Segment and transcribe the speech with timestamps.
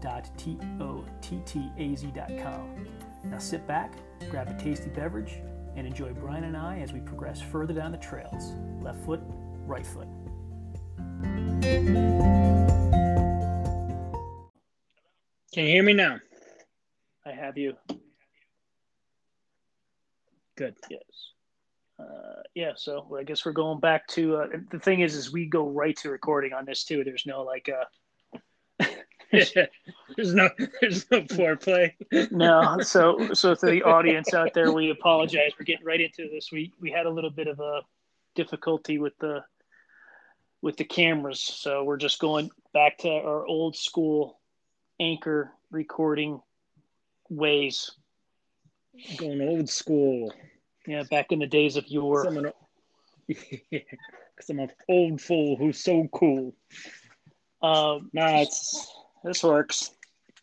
[0.00, 2.86] www.tottaz.com.
[3.24, 3.94] Now sit back,
[4.30, 5.40] grab a tasty beverage,
[5.76, 8.52] and enjoy Brian and I as we progress further down the trails.
[8.82, 9.20] Left foot,
[9.66, 10.08] right foot.
[15.52, 16.18] Can you hear me now?
[17.26, 17.74] I have you.
[20.56, 20.76] Good.
[20.88, 21.00] Yes.
[21.98, 25.46] Uh, yeah, so I guess we're going back to uh, the thing is, is we
[25.46, 27.04] go right to recording on this too.
[27.04, 28.86] There's no like, uh,
[30.16, 31.92] there's no there's no foreplay.
[32.30, 32.78] no.
[32.80, 35.52] So so to the audience out there, we apologize.
[35.58, 36.50] We're getting right into this.
[36.50, 37.82] We we had a little bit of a
[38.34, 39.44] difficulty with the
[40.62, 44.38] with the cameras, so we're just going back to our old school
[44.98, 46.40] anchor recording
[47.28, 47.90] ways.
[49.16, 50.32] Going old school.
[50.86, 52.24] Yeah, back in the days of yore.
[53.28, 53.78] Yeah,
[54.40, 56.54] because I'm an old fool who's so cool.
[57.62, 58.90] Um, Nah, it's
[59.24, 59.90] this works.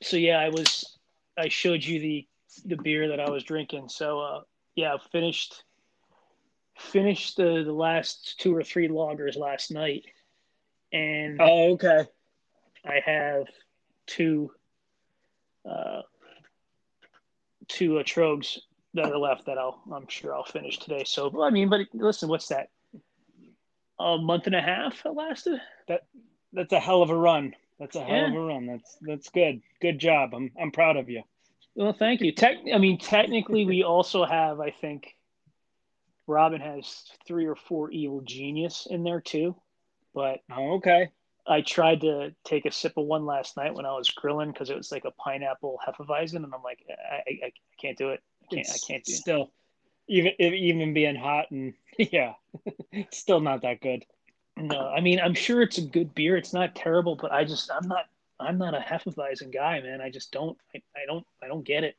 [0.02, 0.98] so yeah, I was
[1.38, 2.28] I showed you the
[2.66, 3.90] the beer that I was drinking.
[3.90, 4.42] So uh,
[4.76, 5.64] yeah, finished
[6.78, 10.06] finished the the last two or three loggers last night,
[10.92, 12.06] and Oh, okay.
[12.86, 13.48] I have
[14.06, 14.52] two
[15.70, 16.02] uh,
[17.68, 18.60] two uh, Tröegs
[18.94, 21.04] that are left that I'll I'm sure I'll finish today.
[21.06, 22.70] So I mean, but listen, what's that?
[24.00, 25.60] A month and a half it lasted.
[25.88, 26.06] That
[26.54, 27.54] that's a hell of a run.
[27.80, 28.28] That's a hell Yeah.
[28.30, 28.66] of a run.
[28.66, 29.62] That's that's good.
[29.82, 30.34] Good job.
[30.34, 31.24] I'm I'm proud of you.
[31.76, 32.32] Well, thank you.
[32.32, 35.16] Tech, I mean, technically, we also have, I think,
[36.26, 39.56] Robin has three or four evil genius in there too.
[40.16, 41.10] But Oh, okay.
[41.46, 44.70] I tried to take a sip of one last night when I was grilling because
[44.72, 48.22] it was like a pineapple hefeweizen, and I'm like, I, I, I can't do it.
[48.44, 48.68] I can't.
[48.68, 49.14] It's I can't do.
[49.14, 49.16] It.
[49.16, 49.52] still
[50.08, 52.34] even even being hot and yeah,
[53.12, 54.04] still not that good.
[54.58, 56.36] No, I mean, I'm sure it's a good beer.
[56.38, 58.06] It's not terrible, but I just, I'm not,
[58.40, 60.02] I'm not a hefeweizen guy, man.
[60.02, 61.96] I just don't, I, I don't, I don't get it.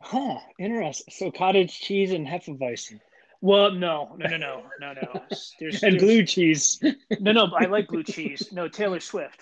[0.00, 0.38] Huh.
[0.58, 1.12] Interesting.
[1.16, 3.00] So cottage cheese and hefeweizen
[3.40, 5.22] Well, no, no, no, no, no, no.
[5.58, 6.80] There's, and there's- blue cheese.
[7.20, 8.52] No, no, I like blue cheese.
[8.52, 9.40] No, Taylor Swift.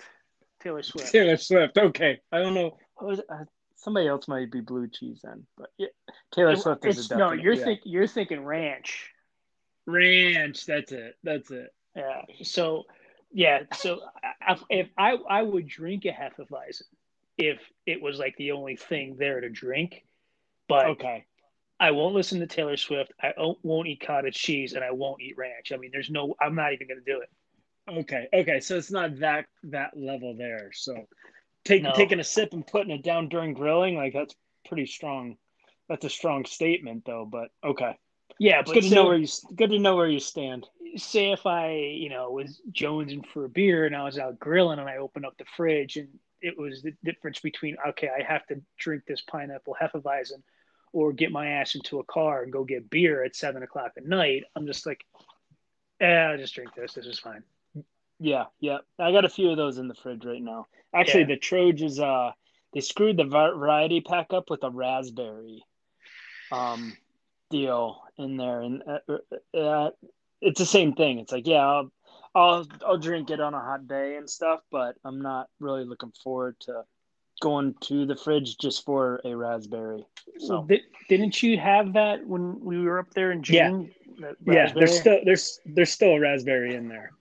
[0.61, 1.11] Taylor Swift.
[1.11, 1.77] Taylor Swift.
[1.77, 2.19] Okay.
[2.31, 2.77] I don't know.
[2.95, 3.21] What was?
[3.29, 3.45] Uh,
[3.75, 5.87] somebody else might be blue cheese then, but yeah,
[6.33, 7.63] Taylor It- Swift is it's, a no, you're yeah.
[7.63, 9.11] think you're thinking ranch.
[9.87, 10.65] Ranch.
[10.65, 11.15] That's it.
[11.23, 11.73] That's it.
[11.95, 12.21] Yeah.
[12.43, 12.83] So,
[13.31, 13.61] yeah.
[13.75, 14.01] So,
[14.41, 16.83] I- if I I would drink a Hefeweizen
[17.37, 20.03] if it was like the only thing there to drink,
[20.67, 21.25] but Okay.
[21.79, 23.11] I won't listen to Taylor Swift.
[23.21, 23.33] I
[23.63, 25.71] won't- eat cottage cheese, and I won't eat ranch.
[25.71, 26.35] I mean, there's no.
[26.41, 27.29] I'm not even going to do it.
[27.89, 28.27] Okay.
[28.33, 28.59] Okay.
[28.59, 30.71] So it's not that that level there.
[30.73, 31.07] So
[31.63, 31.93] take, No.
[31.93, 34.35] taking a sip and putting it down during grilling, like that's
[34.67, 35.37] pretty strong.
[35.87, 37.25] That's a strong statement, though.
[37.25, 37.95] But okay,
[38.39, 40.67] Yeah, it's but good to know where you good to know where you stand.
[40.95, 44.79] say if I, you know, was jonesing for a beer and I was out grilling
[44.79, 46.07] and I opened up the fridge and
[46.41, 50.43] it was the difference between okay, I have to drink this pineapple hefeweizen
[50.93, 54.05] or get my ass into a car and go get beer at seven o'clock at
[54.05, 54.43] night.
[54.55, 55.03] I'm just like,
[55.99, 56.93] eh, I'll just drink this.
[56.93, 57.43] This is fine.
[58.19, 58.77] Yeah, yeah.
[58.97, 60.65] I got a few of those in the fridge right now.
[60.93, 61.27] Actually, Yeah.
[61.27, 62.31] the Trojans, uh,
[62.73, 65.63] they screwed the variety pack up with a raspberry,
[66.51, 66.95] um,
[67.49, 69.89] deal in there, and uh, uh,
[70.41, 71.19] it's the same thing.
[71.19, 71.91] It's like, yeah, I'll,
[72.35, 76.11] I'll, I'll drink it on a hot day and stuff, but I'm not really looking
[76.23, 76.83] forward to
[77.39, 80.05] going to the fridge just for a raspberry.
[80.39, 83.69] So Di- didn't you have that when we were up there in Yeah.
[83.69, 83.91] June?
[84.19, 87.11] That yeah, there's still there's there's still a raspberry in there.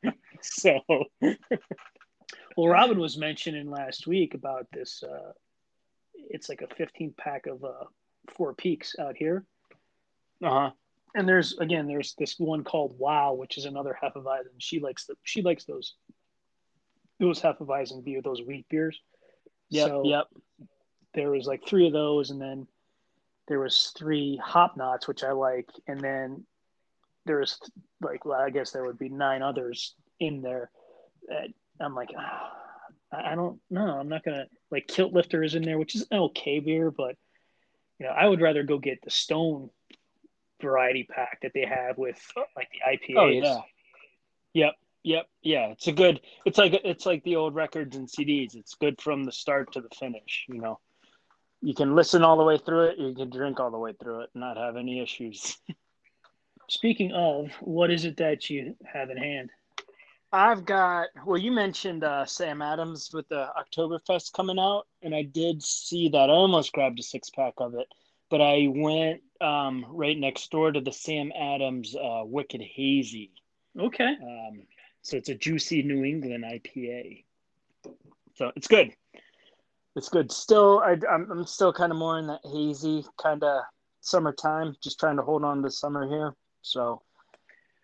[0.40, 0.78] so
[2.56, 5.02] Well, Robin was mentioning last week about this.
[5.02, 5.32] Uh,
[6.14, 7.84] it's like a 15 pack of uh,
[8.30, 9.44] Four Peaks out here.
[10.42, 10.70] uh huh.
[11.14, 14.54] and there's again there's this one called Wow, which is another Hefeweizen.
[14.58, 15.94] She likes the she likes those
[17.20, 19.00] those Hefeweizen beer, those wheat beers.
[19.70, 20.26] Yep, So yep.
[21.14, 22.66] there was like three of those, and then
[23.48, 26.44] there was three hop knots, which I like, and then
[27.26, 27.58] there was
[28.02, 30.70] like well, I guess there would be nine others in there.
[31.28, 31.48] That
[31.80, 32.52] I'm like, ah,
[33.12, 33.98] I I don't know.
[33.98, 37.16] I'm not gonna like Kilt Lifter is in there, which is an okay beer, but
[37.98, 39.70] you know, I would rather go get the Stone
[40.60, 42.20] variety pack that they have with
[42.56, 43.18] like the IPAs.
[43.18, 43.60] Oh yeah.
[44.54, 44.74] Yep.
[45.04, 45.26] Yep.
[45.42, 45.66] Yeah.
[45.68, 46.20] It's a good.
[46.44, 48.54] It's like it's like the old records and CDs.
[48.54, 50.44] It's good from the start to the finish.
[50.48, 50.80] You know,
[51.62, 52.98] you can listen all the way through it.
[52.98, 55.56] You can drink all the way through it, and not have any issues.
[56.68, 59.50] Speaking of, what is it that you have in hand?
[60.34, 61.10] I've got.
[61.24, 66.08] Well, you mentioned uh, Sam Adams with the Oktoberfest coming out, and I did see
[66.08, 66.28] that.
[66.28, 67.86] I almost grabbed a six pack of it,
[68.30, 73.30] but I went um, right next door to the Sam Adams uh, Wicked Hazy.
[73.78, 74.16] Okay.
[74.20, 74.62] Um,
[75.02, 77.22] so it's a juicy New England IPA.
[78.34, 78.90] So it's good.
[79.94, 80.32] It's good.
[80.32, 83.62] Still, I, I'm, I'm still kind of more in that hazy kind of
[84.00, 86.34] summertime, just trying to hold on to summer here.
[86.62, 87.02] So,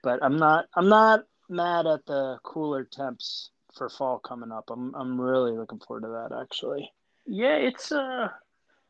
[0.03, 4.71] but I'm not, I'm not mad at the cooler temps for fall coming up.
[4.71, 6.91] I'm, I'm really looking forward to that actually.
[7.27, 8.29] Yeah, it's uh,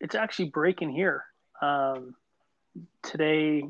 [0.00, 1.24] it's actually breaking here.
[1.60, 2.14] Um,
[3.02, 3.64] today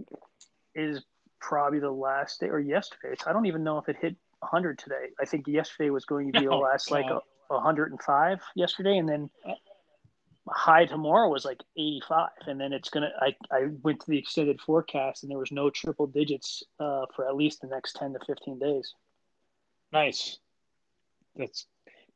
[0.75, 1.03] is
[1.41, 3.17] probably the last day, or yesterday.
[3.27, 5.07] I don't even know if it hit 100 today.
[5.21, 9.31] I think yesterday was going to be the last like a, 105 yesterday, and then
[10.51, 13.11] high tomorrow was like 85, and then it's gonna.
[13.21, 17.29] I I went to the extended forecast, and there was no triple digits uh, for
[17.29, 18.95] at least the next 10 to 15 days.
[19.93, 20.39] Nice.
[21.37, 21.67] Let's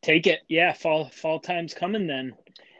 [0.02, 0.40] take it.
[0.48, 2.34] Yeah, fall fall time's coming then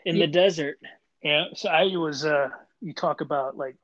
[0.04, 0.26] in yeah.
[0.26, 0.78] the desert.
[1.22, 1.46] Yeah.
[1.54, 2.24] So I was.
[2.24, 2.48] Uh,
[2.80, 3.76] you talk about like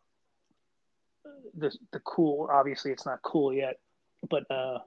[1.56, 2.48] the the cool.
[2.50, 3.78] Obviously, it's not cool yet,
[4.28, 4.78] but uh,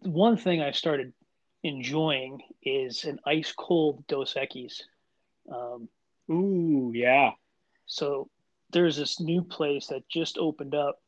[0.00, 1.12] one thing I started
[1.62, 4.82] enjoying is an ice cold Dos Equis.
[5.52, 5.88] Um,
[6.30, 7.30] Ooh, yeah.
[7.86, 8.28] So
[8.70, 11.00] there's this new place that just opened up,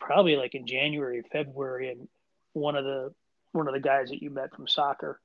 [0.00, 2.08] probably like in January, February, and
[2.52, 3.14] one of the
[3.52, 5.20] one of the guys that you met from soccer,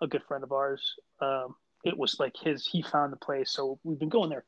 [0.00, 0.94] a good friend of ours.
[1.20, 4.44] Um, it was like his he found the place, so we've been going there,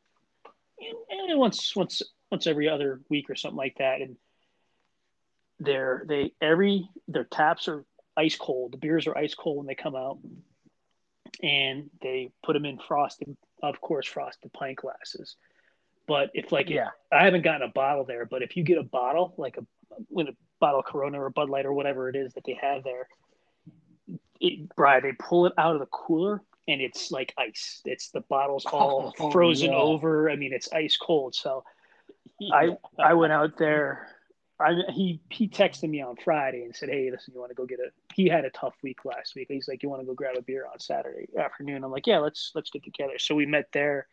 [1.10, 4.16] and, and once once once every other week or something like that, and
[5.58, 7.84] they're they every their taps are
[8.16, 8.72] ice cold.
[8.72, 10.18] The beers are ice cold when they come out,
[11.42, 15.36] and they put them in frosted, of course, frosted pint glasses.
[16.06, 18.82] But if like yeah, I haven't gotten a bottle there, but if you get a
[18.82, 19.66] bottle like a
[20.08, 22.82] with a bottle of Corona or Bud Light or whatever it is that they have
[22.82, 23.08] there,
[24.40, 27.80] it, Brian, they pull it out of the cooler and it's like ice.
[27.84, 29.78] It's the bottle's all oh, frozen yeah.
[29.78, 30.30] over.
[30.30, 31.34] I mean, it's ice cold.
[31.34, 31.64] So
[32.40, 32.54] yeah.
[32.54, 34.08] I I went out there
[34.60, 37.64] I, he he texted me on Friday and said, "Hey, listen, you want to go
[37.64, 39.46] get a?" He had a tough week last week.
[39.48, 42.18] He's like, "You want to go grab a beer on Saturday afternoon?" I'm like, "Yeah,
[42.18, 44.08] let's let's get together." So we met there,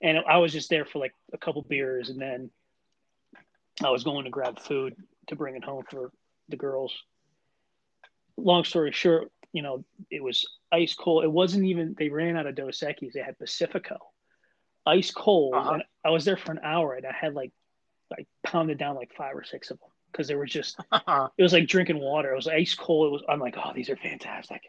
[0.00, 2.50] and I was just there for like a couple beers, and then
[3.82, 4.94] I was going to grab food
[5.26, 6.12] to bring it home for
[6.48, 6.94] the girls.
[8.36, 11.24] Long story short, you know, it was ice cold.
[11.24, 11.96] It wasn't even.
[11.98, 13.12] They ran out of Dos Equis.
[13.12, 13.98] They had Pacifico,
[14.86, 15.72] ice cold, uh-huh.
[15.72, 17.50] and I was there for an hour, and I had like
[18.18, 21.52] I pounded down like five or six of them because they were just it was
[21.52, 22.32] like drinking water.
[22.32, 23.08] It was ice cold.
[23.08, 24.62] It was I'm like, oh, these are fantastic.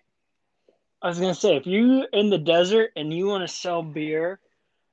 [1.01, 4.39] I was gonna say if you in the desert and you want to sell beer,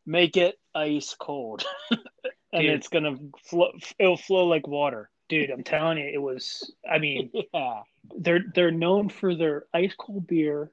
[0.04, 2.00] make it ice cold, and
[2.52, 2.70] Dude.
[2.70, 3.72] it's gonna flow.
[3.98, 5.10] It'll flow like water.
[5.28, 6.72] Dude, I'm telling you, it was.
[6.90, 7.82] I mean, yeah.
[8.18, 10.70] they're they're known for their ice cold beer,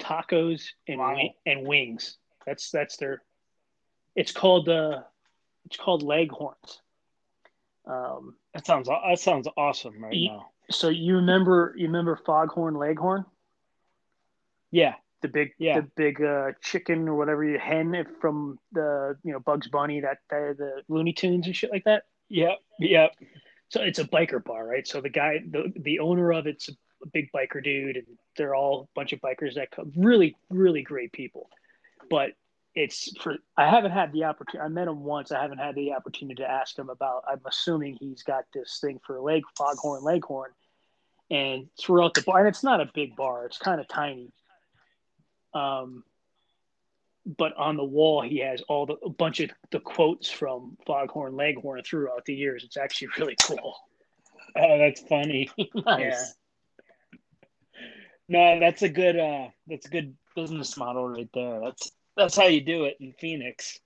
[0.00, 1.18] tacos, and wow.
[1.44, 2.16] and wings.
[2.46, 3.22] That's that's their.
[4.14, 5.02] It's called uh,
[5.66, 6.81] it's called Leghorns.
[7.86, 10.46] Um, that sounds that sounds awesome right you, now.
[10.70, 13.24] So you remember you remember Foghorn Leghorn?
[14.70, 15.80] Yeah, the big yeah.
[15.80, 20.18] the big uh, chicken or whatever you hen from the you know Bugs Bunny that
[20.30, 22.04] the, the Looney Tunes and shit like that.
[22.28, 23.14] Yep, yep.
[23.68, 24.86] So it's a biker bar, right?
[24.86, 28.82] So the guy, the the owner of it's a big biker dude, and they're all
[28.82, 29.92] a bunch of bikers that come.
[29.96, 31.48] Really, really great people.
[32.10, 32.32] But
[32.74, 34.64] it's for I haven't had the opportunity.
[34.64, 35.30] I met him once.
[35.30, 37.24] I haven't had the opportunity to ask him about.
[37.28, 40.50] I'm assuming he's got this thing for leg foghorn leghorn,
[41.30, 43.44] and throughout the bar, and it's not a big bar.
[43.46, 44.32] It's kind of tiny.
[45.54, 46.04] Um,
[47.36, 51.36] but on the wall he has all the a bunch of the quotes from Foghorn
[51.36, 52.64] Leghorn throughout the years.
[52.64, 53.76] It's actually really cool.
[54.56, 55.50] Oh, that's funny.
[55.74, 56.00] nice.
[56.00, 57.18] Yeah.
[58.28, 61.60] No, that's a good uh that's a good business model right there.
[61.60, 63.78] That's that's how you do it in Phoenix.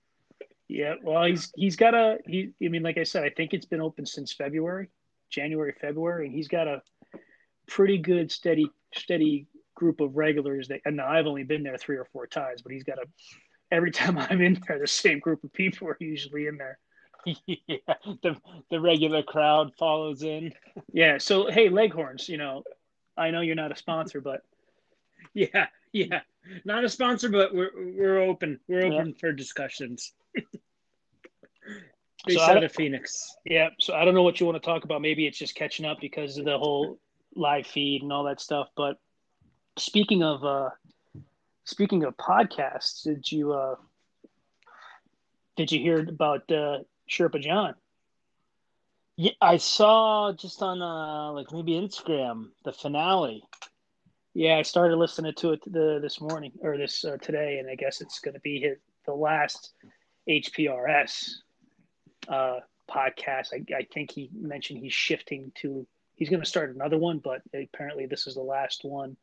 [0.67, 2.51] Yeah, well, he's he's got a he.
[2.63, 4.89] I mean, like I said, I think it's been open since February,
[5.29, 6.81] January, February, and he's got a
[7.67, 10.67] pretty good steady steady group of regulars.
[10.67, 13.05] That and I've only been there three or four times, but he's got a
[13.71, 16.79] every time I'm in there, the same group of people are usually in there.
[17.45, 17.77] yeah,
[18.21, 18.35] the
[18.69, 20.53] the regular crowd follows in.
[20.91, 22.63] Yeah, so hey, Leghorns, you know,
[23.15, 24.41] I know you're not a sponsor, but
[25.33, 26.21] yeah, yeah,
[26.65, 28.59] not a sponsor, but we're we're open.
[28.67, 29.19] We're open yeah.
[29.19, 30.13] for discussions.
[32.25, 33.35] Based so out of Phoenix.
[33.45, 33.69] Yeah.
[33.79, 35.01] So I don't know what you want to talk about.
[35.01, 36.99] Maybe it's just catching up because of the whole
[37.35, 38.67] live feed and all that stuff.
[38.75, 38.97] But
[39.77, 40.69] speaking of uh,
[41.63, 43.75] speaking of podcasts, did you uh,
[45.55, 47.75] did you hear about uh, Sherpa John?
[49.15, 53.43] Yeah, I saw just on uh, like maybe Instagram the finale.
[54.37, 57.73] Yeah, I started listening to it the, this morning or this uh, today, and I
[57.73, 58.77] guess it's going to be his
[59.07, 59.73] the last
[60.29, 61.31] HPRS
[62.27, 63.47] uh, podcast.
[63.51, 67.41] I, I think he mentioned he's shifting to he's going to start another one, but
[67.51, 69.17] apparently this is the last one.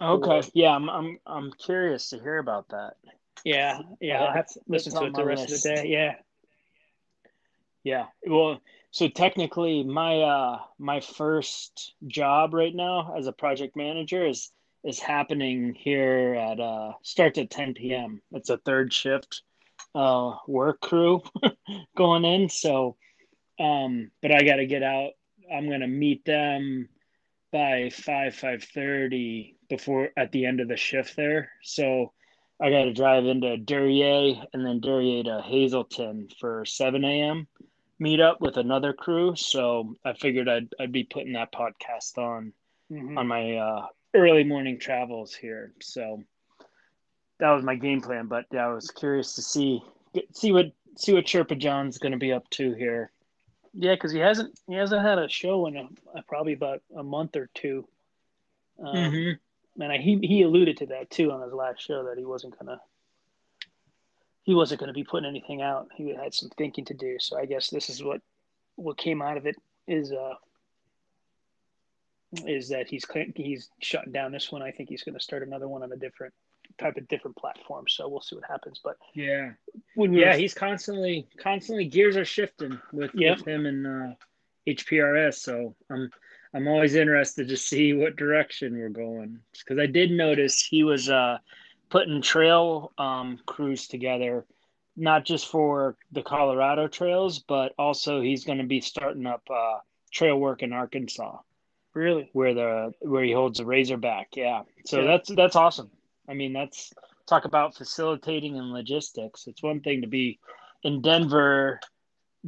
[0.00, 2.94] Okay, yeah, I'm I'm I'm curious to hear about that.
[3.44, 5.66] Yeah, yeah, I'll have to listen to it the rest list.
[5.66, 5.88] of the day.
[5.88, 6.14] Yeah,
[7.84, 8.06] yeah.
[8.26, 14.50] Well, so technically, my uh my first job right now as a project manager is
[14.82, 18.20] is happening here at uh starts at 10 p.m.
[18.32, 19.42] It's a third shift
[19.94, 21.22] uh work crew
[21.96, 22.48] going in.
[22.48, 22.96] So,
[23.58, 25.10] um, but I got to get out.
[25.52, 26.88] I'm gonna meet them
[27.52, 31.50] by five five thirty before at the end of the shift there.
[31.62, 32.12] So
[32.60, 37.48] I got to drive into Duryea and then Duryea to Hazleton for seven a.m.
[38.00, 39.36] meet up with another crew.
[39.36, 42.52] So I figured I'd I'd be putting that podcast on
[42.90, 43.16] mm-hmm.
[43.16, 45.72] on my uh, early morning travels here.
[45.80, 46.24] So
[47.38, 48.26] that was my game plan.
[48.26, 49.82] But yeah, I was curious to see
[50.32, 53.12] see what see what Sherpa John's going to be up to here.
[53.74, 57.36] Yeah, because he hasn't he hasn't had a show in a, probably about a month
[57.36, 57.86] or two.
[58.82, 59.82] Um, mm-hmm.
[59.82, 62.58] And I, he he alluded to that too on his last show that he wasn't
[62.58, 62.80] gonna
[64.42, 65.88] he wasn't gonna be putting anything out.
[65.94, 67.18] He had some thinking to do.
[67.18, 68.20] So I guess this is what
[68.76, 69.56] what came out of it
[69.86, 70.34] is uh
[72.46, 73.04] is that he's
[73.34, 74.62] he's shutting down this one.
[74.62, 76.32] I think he's going to start another one on a different
[76.78, 77.86] type of different platform.
[77.88, 78.80] So we'll see what happens.
[78.82, 79.50] But yeah,
[79.96, 83.38] yeah, he's constantly constantly gears are shifting with, yep.
[83.38, 84.14] with him and uh,
[84.66, 85.34] HPRS.
[85.34, 86.10] So I'm
[86.54, 91.08] I'm always interested to see what direction we're going because I did notice he was
[91.08, 91.38] uh,
[91.90, 94.46] putting trail um, crews together,
[94.96, 99.78] not just for the Colorado trails, but also he's going to be starting up uh,
[100.12, 101.38] trail work in Arkansas.
[101.92, 102.30] Really?
[102.32, 104.62] Where the where he holds the Razorback, yeah.
[104.86, 105.06] So yeah.
[105.08, 105.90] that's that's awesome.
[106.28, 106.92] I mean, that's
[107.26, 109.46] talk about facilitating and logistics.
[109.48, 110.38] It's one thing to be
[110.84, 111.80] in Denver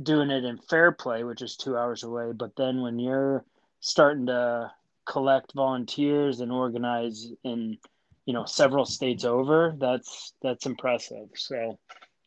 [0.00, 3.44] doing it in Fairplay, which is two hours away, but then when you're
[3.80, 4.70] starting to
[5.04, 7.76] collect volunteers and organize in
[8.26, 11.28] you know several states over, that's that's impressive.
[11.34, 11.78] So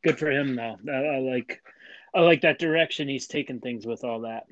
[0.04, 0.78] good for him though.
[0.92, 1.62] I, I like
[2.14, 4.44] I like that direction he's taking things with all that.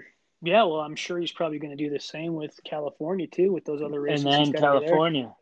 [0.41, 3.63] Yeah, well, I'm sure he's probably going to do the same with California too, with
[3.63, 4.25] those other races.
[4.25, 5.33] And then California.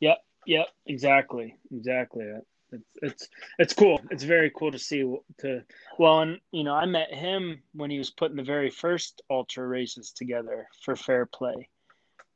[0.00, 0.18] Yep.
[0.46, 2.24] Yep, exactly, exactly.
[2.72, 3.28] It's it's
[3.58, 4.00] it's cool.
[4.10, 5.00] It's very cool to see.
[5.40, 5.62] To
[5.98, 9.66] well, and you know, I met him when he was putting the very first ultra
[9.66, 11.68] races together for Fairplay.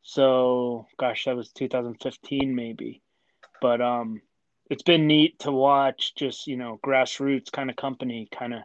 [0.05, 3.03] So, gosh, that was 2015 maybe.
[3.61, 4.21] But um,
[4.71, 6.15] it's been neat to watch.
[6.15, 8.61] Just you know, grassroots kind of company kind of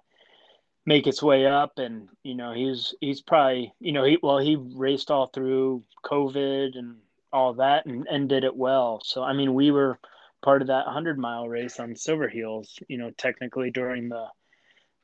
[0.86, 4.55] make its way up and you know he's he's probably you know he well he
[4.55, 6.96] raced all through covid and
[7.31, 9.01] all that and, and did it well.
[9.03, 10.00] So I mean, we were
[10.41, 12.79] part of that 100 mile race on Silver Heels.
[12.88, 14.25] You know, technically during the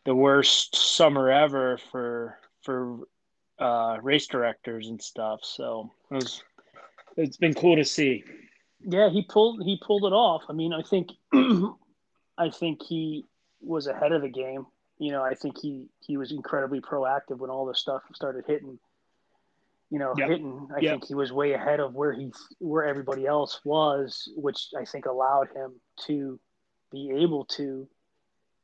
[0.05, 2.99] the worst summer ever for for
[3.59, 5.39] uh, race directors and stuff.
[5.43, 6.43] So it was
[7.17, 8.23] it's been cool to see.
[8.81, 10.43] Yeah, he pulled he pulled it off.
[10.49, 13.25] I mean, I think I think he
[13.61, 14.65] was ahead of the game.
[14.97, 18.79] You know, I think he he was incredibly proactive when all the stuff started hitting
[19.91, 20.29] you know, yep.
[20.29, 20.67] hitting.
[20.75, 20.93] I yep.
[20.93, 25.05] think he was way ahead of where he where everybody else was, which I think
[25.05, 25.73] allowed him
[26.07, 26.39] to
[26.91, 27.87] be able to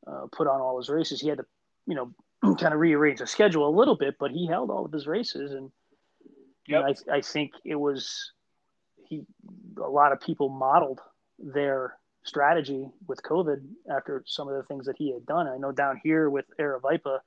[0.06, 1.20] uh, put on all his races.
[1.20, 1.44] He had to,
[1.86, 4.92] you know, kind of rearrange the schedule a little bit, but he held all of
[4.92, 5.70] his races, and
[6.66, 6.84] yep.
[7.08, 8.32] I, I think it was
[9.08, 9.22] he.
[9.82, 11.00] A lot of people modeled
[11.38, 15.46] their strategy with COVID after some of the things that he had done.
[15.46, 17.20] I know down here with Aravaipa,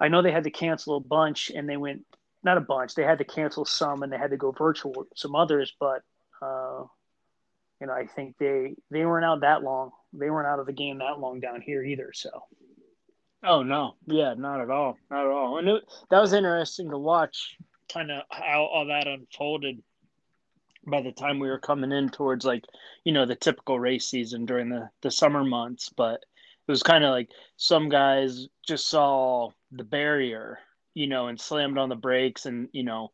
[0.00, 2.06] I know they had to cancel a bunch and they went
[2.42, 2.94] not a bunch.
[2.94, 6.02] They had to cancel some and they had to go virtual some others, but
[6.40, 6.84] uh,
[7.80, 9.90] you know, I think they they weren't out that long.
[10.12, 12.12] They weren't out of the game that long down here either.
[12.14, 12.30] So.
[13.42, 15.58] Oh no, yeah, not at all, not at all.
[15.58, 17.56] And it, that was interesting to watch,
[17.92, 19.82] kind of how all that unfolded.
[20.86, 22.64] By the time we were coming in towards like,
[23.04, 26.24] you know, the typical race season during the the summer months, but
[26.66, 30.58] it was kind of like some guys just saw the barrier
[30.94, 33.10] you know, and slammed on the brakes and, you know,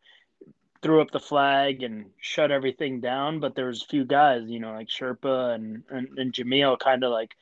[0.83, 3.40] threw up the flag and shut everything down.
[3.40, 7.04] But there was a few guys, you know, like Sherpa and, and, and Jamil kind
[7.04, 7.35] of like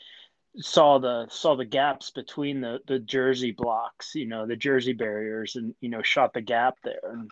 [0.58, 5.56] saw the saw the gaps between the the jersey blocks, you know, the jersey barriers
[5.56, 7.00] and, you know, shot the gap there.
[7.04, 7.30] And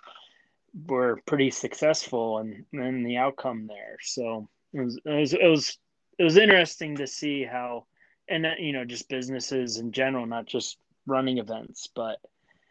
[0.87, 3.99] were pretty successful and and the outcome there.
[4.03, 5.79] So it was it was it was
[6.19, 7.87] it was interesting to see how
[8.29, 12.19] and uh, you know just businesses in general, not just running events, but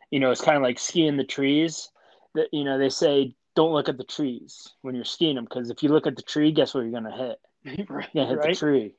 [0.10, 1.90] you know it's kind of like skiing the trees.
[2.34, 5.70] That you know they say don't look at the trees when you're skiing them because
[5.70, 7.88] if you look at the tree, guess what you're gonna hit?
[7.90, 8.54] right, You're gonna hit right?
[8.54, 8.94] the tree.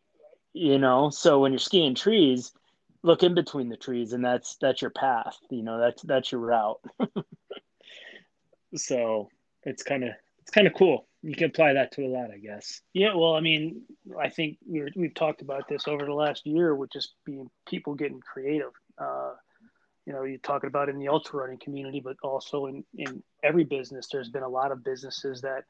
[0.55, 2.53] You know, so when you're skiing trees,
[3.03, 5.39] look in between the trees, and that's that's your path.
[5.51, 6.81] You know, that's that's your route.
[8.77, 9.29] so
[9.65, 11.07] it's kind of it's kind of cool.
[11.23, 12.81] You can apply that to a lot, I guess.
[12.93, 13.83] Yeah, well, I mean,
[14.21, 17.95] I think we we've talked about this over the last year with just being people
[17.95, 18.73] getting creative.
[18.99, 19.33] Uh,
[20.07, 23.65] you know, you're talking about in the ultra running community, but also in, in every
[23.65, 25.65] business, there's been a lot of businesses that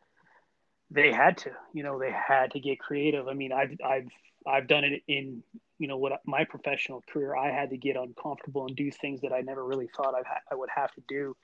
[0.90, 3.28] they had to, you know, they had to get creative.
[3.28, 4.08] I mean, I've, I've,
[4.46, 5.42] I've done it in,
[5.78, 9.32] you know, what my professional career, I had to get uncomfortable and do things that
[9.32, 11.36] I never really thought I'd ha- I would have to do.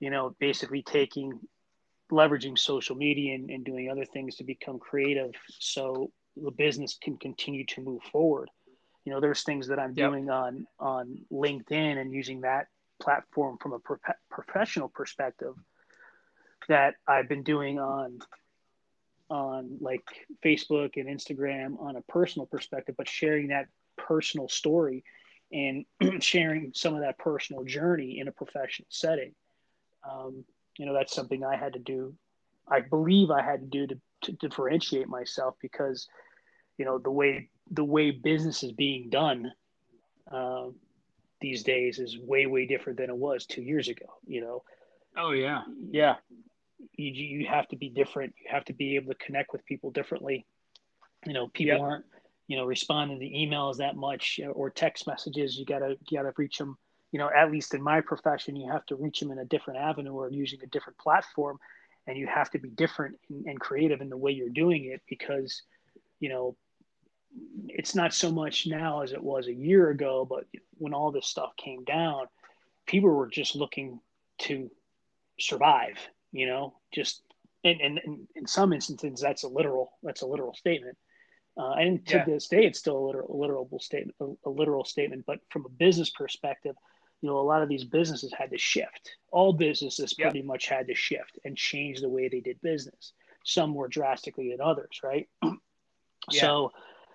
[0.00, 1.38] You know, basically taking
[2.10, 7.16] leveraging social media and, and doing other things to become creative so the business can
[7.16, 8.50] continue to move forward
[9.04, 10.10] you know there's things that i'm Yep.
[10.10, 12.66] doing on on linkedin and using that
[13.00, 13.96] platform from a pro-
[14.30, 15.54] professional perspective
[16.68, 18.18] that i've been doing on
[19.32, 20.04] on like
[20.44, 25.02] facebook and instagram on a personal perspective but sharing that personal story
[25.52, 25.84] and
[26.22, 29.34] sharing some of that personal journey in a professional setting.
[30.10, 30.44] Um,
[30.78, 32.14] you know that's something i had to do
[32.68, 36.08] i believe i had to do to, to differentiate myself because
[36.78, 39.52] you know the way the way business is being done
[40.30, 40.66] uh,
[41.40, 44.62] these days is way way different than it was two years ago you know?
[45.16, 46.16] Oh yeah, yeah,
[46.96, 48.34] you, you have to be different.
[48.42, 50.46] You have to be able to connect with people differently.
[51.26, 51.80] You know people Yep.
[51.80, 52.04] aren't
[52.48, 55.56] you know responding to emails that much or text messages.
[55.58, 56.76] You gotta you gotta reach them
[57.12, 59.80] you know at least in my profession you have to reach them in a different
[59.80, 61.58] avenue or using a different platform.
[62.06, 65.02] And you have to be different and, and creative in the way you're doing it
[65.08, 65.62] because
[66.20, 66.56] you know
[67.68, 70.44] it's not so much now as it was a year ago but
[70.78, 72.26] when all this stuff came down
[72.86, 74.00] people were just looking
[74.38, 74.70] to
[75.38, 75.96] survive
[76.32, 77.22] you know just
[77.64, 80.96] and, and, and in some instances that's a literal that's a literal statement
[81.58, 82.24] uh, and to Yeah.
[82.24, 85.64] this day it's still a literal, a literal statement a, a literal statement but from
[85.66, 86.74] a business perspective
[87.20, 90.30] you know a lot of these businesses had to shift all businesses Yep.
[90.32, 93.12] pretty much had to shift and change the way they did business
[93.44, 95.28] some more drastically than others right
[96.30, 96.40] Yeah.
[96.40, 96.70] so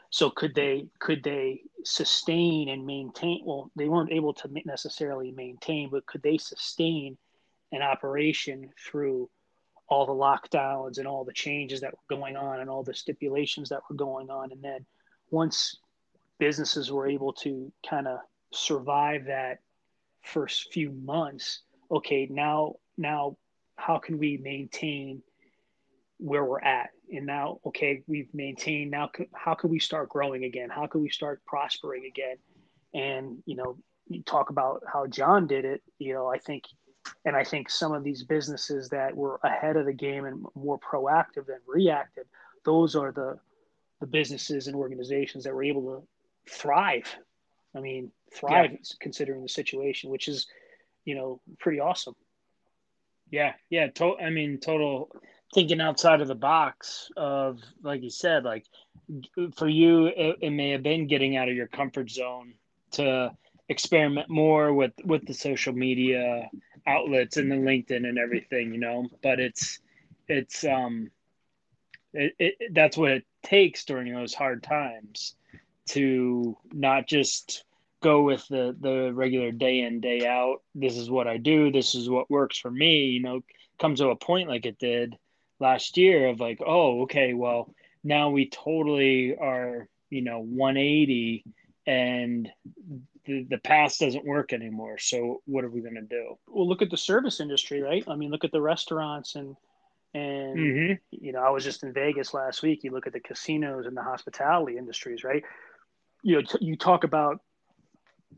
[0.09, 5.89] so could they could they sustain and maintain well they weren't able to necessarily maintain
[5.89, 7.17] but could they sustain
[7.71, 9.29] an operation through
[9.89, 13.69] all the lockdowns and all the changes that were going on and all the stipulations
[13.69, 14.51] that were going on.
[14.51, 14.85] And then
[15.31, 15.77] once
[16.39, 18.19] businesses were able to kind of
[18.51, 19.59] survive that
[20.21, 23.37] first few months okay now now
[23.75, 25.21] how can we maintain
[26.19, 26.89] where we're at?
[27.11, 30.69] And now okay we've maintained now how can we start growing again?
[30.69, 32.37] How can we start prospering again?
[32.93, 33.77] And you know
[34.09, 36.63] you talk about how john did it you know i think
[37.25, 40.79] and i think some of these businesses that were ahead of the game and more
[40.79, 42.25] proactive than reactive
[42.63, 43.37] those are the
[43.99, 47.17] the businesses and organizations that were able to thrive
[47.75, 50.47] i mean thrive considering the situation which is
[51.05, 52.15] you know pretty awesome
[53.31, 53.87] yeah, yeah.
[53.87, 55.09] To- I mean, total
[55.53, 58.65] thinking outside of the box of like you said, like
[59.55, 62.53] for you, it, it may have been getting out of your comfort zone
[62.91, 63.31] to
[63.69, 66.49] experiment more with with the social media
[66.87, 69.07] outlets and the LinkedIn and everything, you know.
[69.21, 69.79] But it's
[70.27, 71.11] it's um
[72.13, 75.35] it, it that's what it takes during those hard times
[75.87, 77.63] to not just
[78.01, 81.95] go with the the regular day in day out this is what i do this
[81.95, 83.41] is what works for me you know
[83.79, 85.17] comes to a point like it did
[85.59, 87.73] last year of like oh okay well
[88.03, 91.43] now we totally are you know 180
[91.85, 92.51] and
[93.27, 94.97] the, the past doesn't work anymore.
[94.97, 96.37] So what are we going to do?
[96.47, 98.03] Well look at the service industry right?
[98.07, 99.55] I mean look at the restaurants and
[100.13, 100.93] and mm-hmm.
[101.11, 102.83] you know i was just in vegas last week.
[102.83, 105.43] You look at the casinos and the hospitality industries right?
[106.23, 107.41] You know t- you talk about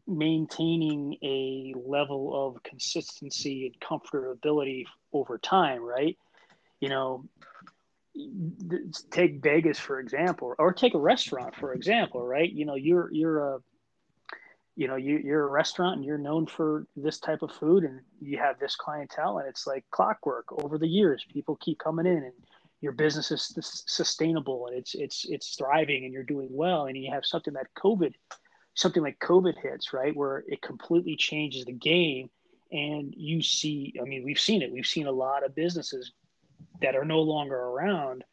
[0.08, 6.17] maintaining a level of consistency and comfortability over time right?
[6.82, 7.25] You know
[9.12, 12.52] take vegas for example or take a restaurant for example right?
[12.52, 13.60] You know you're you're a
[14.80, 18.00] you know you, you're a restaurant and you're known for this type of food and
[18.22, 20.46] you have this clientele and it's like clockwork.
[20.63, 22.34] Over the years people keep coming in and
[22.80, 23.54] your business is
[23.88, 27.68] sustainable and it's it's it's thriving and you're doing well and you have something that
[27.78, 28.13] covid
[28.74, 32.30] something like covid hits right where it completely changes the game
[32.72, 34.72] and you see i mean we've seen it.
[34.72, 36.13] We've seen a lot of businesses
[36.82, 38.24] that are no longer around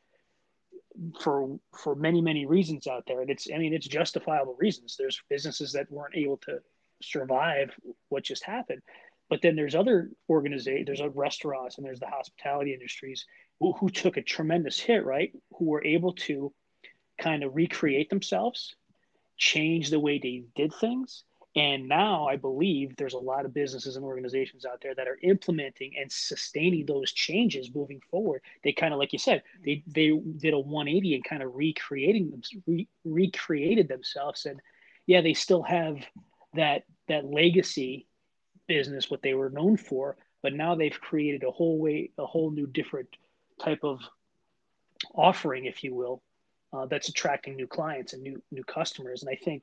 [1.21, 3.21] for for many many reasons out there.
[3.21, 4.97] And it's i mean it's justifiable reasons.
[4.99, 6.59] There's businesses that weren't able to
[7.03, 7.71] survive
[8.09, 8.83] what just happened.
[9.29, 13.27] But then there's other organizations there's restaurants and there's the hospitality industries
[13.61, 15.33] who, who took a tremendous hit right?
[15.59, 16.53] Who were able to
[17.19, 18.77] kind of recreate themselves
[19.39, 21.25] change the way they did things
[21.57, 25.19] and now I believe there's a lot of businesses and organizations out there that are
[25.23, 28.43] implementing and sustaining those changes moving forward.
[28.63, 32.31] They kind of, like you said, they they did a 180 and kind of recreating
[32.31, 34.45] them, re, recreated themselves.
[34.45, 34.61] And
[35.07, 35.97] yeah, they still have
[36.55, 38.07] that that legacy
[38.67, 42.51] business, what they were known for, but now they've created a whole way, a whole
[42.51, 43.09] new different
[43.65, 44.01] type of
[45.15, 46.23] offering, if you will,
[46.75, 49.23] uh, that's attracting new clients and new new customers.
[49.23, 49.63] And I think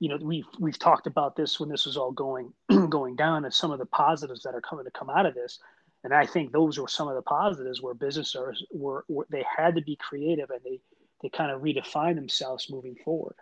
[0.00, 2.52] you know we've we've talked about this when this was all going
[2.88, 5.58] going down and some of the positives that are coming to come out of this.
[6.02, 9.76] And i think those were some of the positives where businesses were, were they had
[9.76, 10.80] to be creative and they
[11.22, 13.36] they kind of redefine themselves moving forward.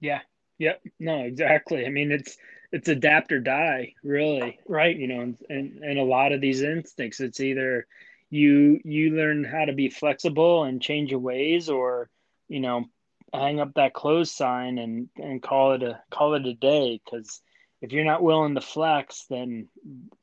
[0.00, 0.20] Yeah.
[0.58, 1.86] Yeah no exactly.
[1.86, 2.36] I mean it's
[2.72, 4.96] it's adapt or die really right.
[4.96, 7.86] you know and and a lot of these instincts it's either
[8.30, 12.08] you you learn how to be flexible and change your ways or
[12.48, 12.84] you know
[13.32, 17.40] hang up that close sign and and call it a call it a day because
[17.82, 19.68] if you're not willing to flex then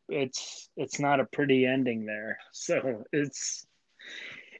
[0.10, 2.38] it's it's not a pretty ending there.
[2.52, 3.66] So it's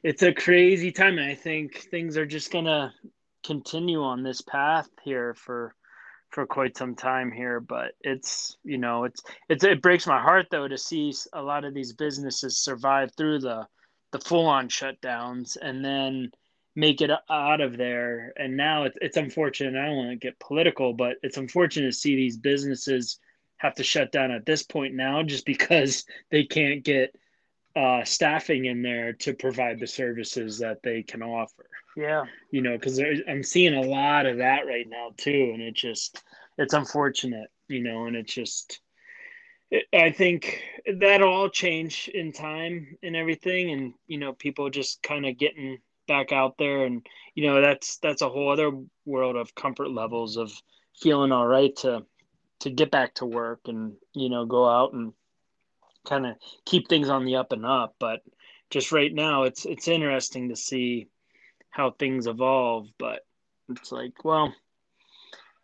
[0.02, 2.92] it's a crazy time and i think things are just gonna
[3.44, 5.74] continue on this path here for
[6.30, 10.46] for quite some time here but it's you know it's it's it breaks my heart
[10.50, 13.66] though to see a lot of these businesses survive through the
[14.12, 16.30] the full on shutdowns and then
[16.78, 18.32] make it out of there.
[18.36, 19.74] And now it's, it's unfortunate.
[19.74, 23.18] I don't want to get political, but it's unfortunate to see these businesses
[23.56, 27.16] have to shut down at this point now just because they can't get
[27.74, 31.66] uh, staffing in there to provide the services that they can offer.
[31.96, 32.26] Yeah.
[32.52, 35.50] You know, because I'm seeing a lot of that right now too.
[35.52, 36.22] And it just,
[36.58, 38.78] it's unfortunate, you know, and it's just,
[39.92, 40.62] I think
[40.94, 43.72] that'll all change in time and everything.
[43.72, 46.84] And, you know, people just kind of getting back out there.
[46.84, 48.72] And you know that's that's a whole other
[49.06, 50.50] world of comfort levels of
[51.00, 52.04] feeling all right to
[52.60, 55.12] to get back to work and you know go out and
[56.04, 57.94] kind of keep things on the up and up.
[58.00, 58.22] But
[58.70, 61.06] just right now it's it's interesting to see
[61.70, 62.88] how things evolve.
[62.98, 63.24] But
[63.68, 64.52] it's like well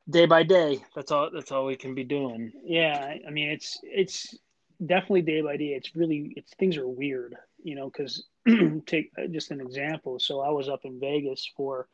[0.09, 2.53] day by day that's all that's all we can be doing.
[2.63, 4.37] Yeah i mean it's it's
[4.85, 5.75] definitely day by day.
[5.75, 8.25] It's really it's things are weird you know because
[8.87, 10.21] take uh, just an example.
[10.21, 11.89] So I was up in Vegas for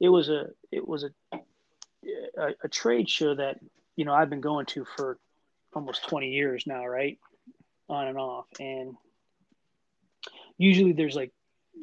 [0.00, 1.38] it was a it was a,
[2.36, 3.60] a, a trade show that
[3.94, 5.18] you know I've been going to for
[5.74, 7.18] almost 20 years now, right?
[7.88, 8.46] On and off.
[8.58, 8.96] And
[10.58, 11.32] usually there's like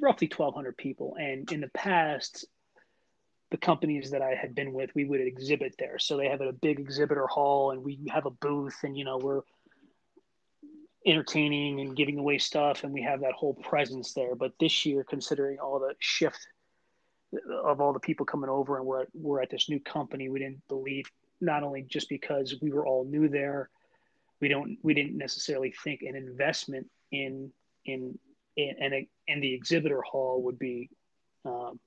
[0.02, 2.46] roughly 1200 people and in the past
[3.52, 6.00] the companies that I had been with, we would exhibit there.
[6.00, 9.20] So they have a big exhibitor hall and we have a booth and, you know,
[9.20, 9.42] we're
[11.06, 14.36] entertaining and giving away stuff, and we have that whole presence there.
[14.36, 16.48] But this year, considering all the shift
[17.64, 20.40] of all the people coming over, and we're at, we're at this new company, we
[20.40, 21.06] didn't believe
[21.42, 23.70] not only just because we were all new there,
[24.40, 27.52] we don't we didn't necessarily think an investment in
[27.86, 28.18] in
[28.56, 30.90] in in, in the exhibitor hall would be
[31.46, 31.80] um,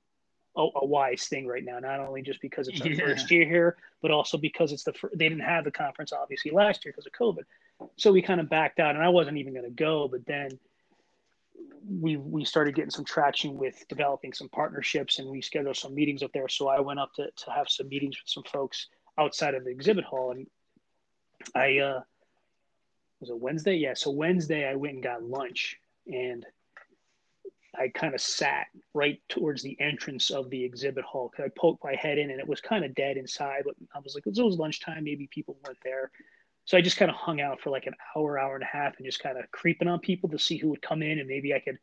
[0.56, 1.78] a, a, wise thing right now.
[1.78, 3.06] Not only just because it's our yeah.
[3.06, 6.84] first year here, but also because it's the they didn't have the conference obviously last
[6.84, 7.44] year because of COVID
[7.96, 10.50] so we kind of backed out and i wasn't even going to go but then
[11.88, 16.22] we we started getting some traction with developing some partnerships and we scheduled some meetings
[16.22, 18.88] up there so i went up to, to have some meetings with some folks
[19.18, 20.46] outside of the exhibit hall and
[21.54, 22.00] i uh
[23.20, 26.44] was it wednesday yeah so wednesday i went and got lunch and
[27.78, 31.82] i kind of sat right towards the entrance of the exhibit hall because i poked
[31.84, 34.42] my head in and it was kind of dead inside but i was like it
[34.42, 36.10] was lunchtime maybe people weren't there
[36.66, 38.96] so I just kind of hung out for like an hour, hour and a half,
[38.96, 41.54] and just kind of creeping on people to see who would come in, and maybe
[41.54, 41.78] I could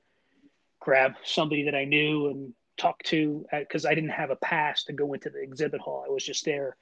[0.82, 4.94] grab somebody that I knew and talk to because I didn't have a pass to
[4.94, 6.04] go into the exhibit hall.
[6.06, 6.76] I was just there.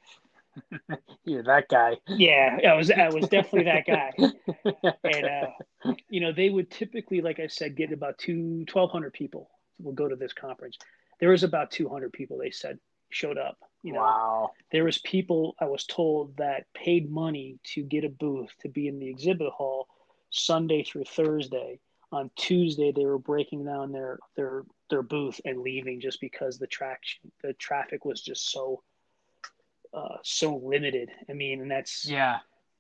[1.26, 1.98] You're that guy.
[2.08, 2.92] Yeah, I was.
[2.92, 4.12] I was definitely that guy.
[5.04, 9.50] and uh, you know, they would typically, like I said, get about two, 1,200 people
[9.80, 10.78] will go to this conference.
[11.20, 12.38] There was about 200 people.
[12.38, 13.58] They said showed up.
[13.84, 14.52] You know, wow.
[14.72, 18.88] there was people I was told that paid money to get a booth to be
[18.88, 19.88] in the exhibit hall
[20.30, 21.80] Sunday through Thursday.
[22.12, 26.68] On Tuesday, they were breaking down their their their booth and leaving just because the
[26.68, 28.84] traction the traffic was just so
[29.94, 31.10] uh, so limited.
[31.30, 32.40] I mean, and that's yeah,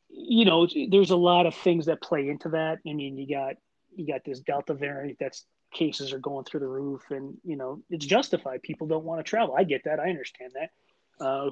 [0.09, 2.79] you know, there's a lot of things that play into that.
[2.87, 3.55] I mean, you got
[3.95, 7.81] you got this Delta variant that's cases are going through the roof, and you know,
[7.89, 8.61] it's justified.
[8.61, 9.55] People don't want to travel.
[9.57, 9.99] I get that.
[9.99, 11.25] I understand that.
[11.25, 11.51] Uh,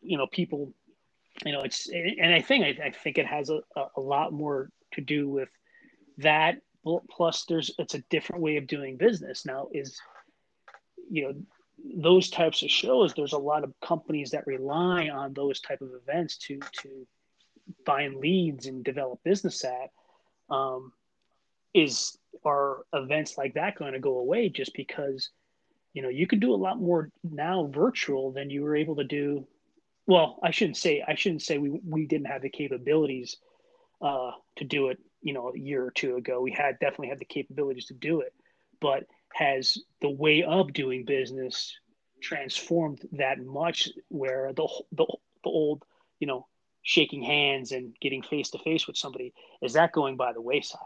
[0.00, 0.72] you know, people,
[1.44, 3.60] you know, it's and I think I, I think it has a,
[3.96, 5.48] a lot more to do with
[6.18, 6.58] that.
[7.10, 9.68] Plus, there's it's a different way of doing business now.
[9.72, 10.00] Is
[11.10, 11.34] you know
[11.96, 15.90] those types of shows there's a lot of companies that rely on those type of
[15.94, 17.06] events to to
[17.84, 19.90] find leads and develop business at
[20.50, 20.92] um,
[21.74, 25.30] is are events like that going to go away just because
[25.92, 29.04] you know you can do a lot more now virtual than you were able to
[29.04, 29.46] do
[30.06, 33.36] well i shouldn't say i shouldn't say we, we didn't have the capabilities
[34.00, 36.40] uh, to do it you know a year or two ago.
[36.40, 38.34] We had definitely had the capabilities to do it.
[38.80, 41.76] But has the way of doing business
[42.20, 45.06] transformed that much where the the,
[45.44, 45.84] the old
[46.20, 46.46] you know
[46.82, 50.80] shaking hands and getting face to face with somebody is that going by the wayside?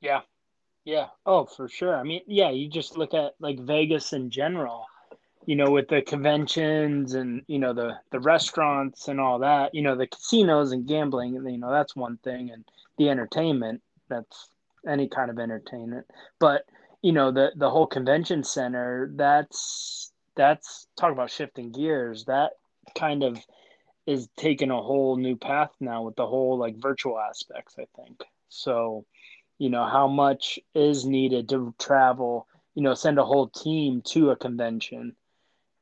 [0.00, 0.20] Yeah.
[0.84, 1.06] Yeah.
[1.26, 1.96] Oh for sure.
[1.96, 4.86] I mean yeah you just look at like vegas in general
[5.46, 9.82] you know with the conventions and you know the the restaurants and all that you
[9.82, 12.64] know the casinos and gambling you know that's one thing and
[12.98, 14.50] the entertainment that's
[14.86, 16.06] any kind of entertainment.
[16.38, 16.64] But
[17.02, 22.24] you know the the whole convention center that's that's talk about shifting gears.
[22.26, 22.52] That
[22.96, 23.38] kind of
[24.06, 28.22] is taking a whole new path now with the whole like virtual aspects i think.
[28.48, 29.04] So
[29.58, 34.30] you know how much is needed to travel you know send a whole team to
[34.30, 35.14] a convention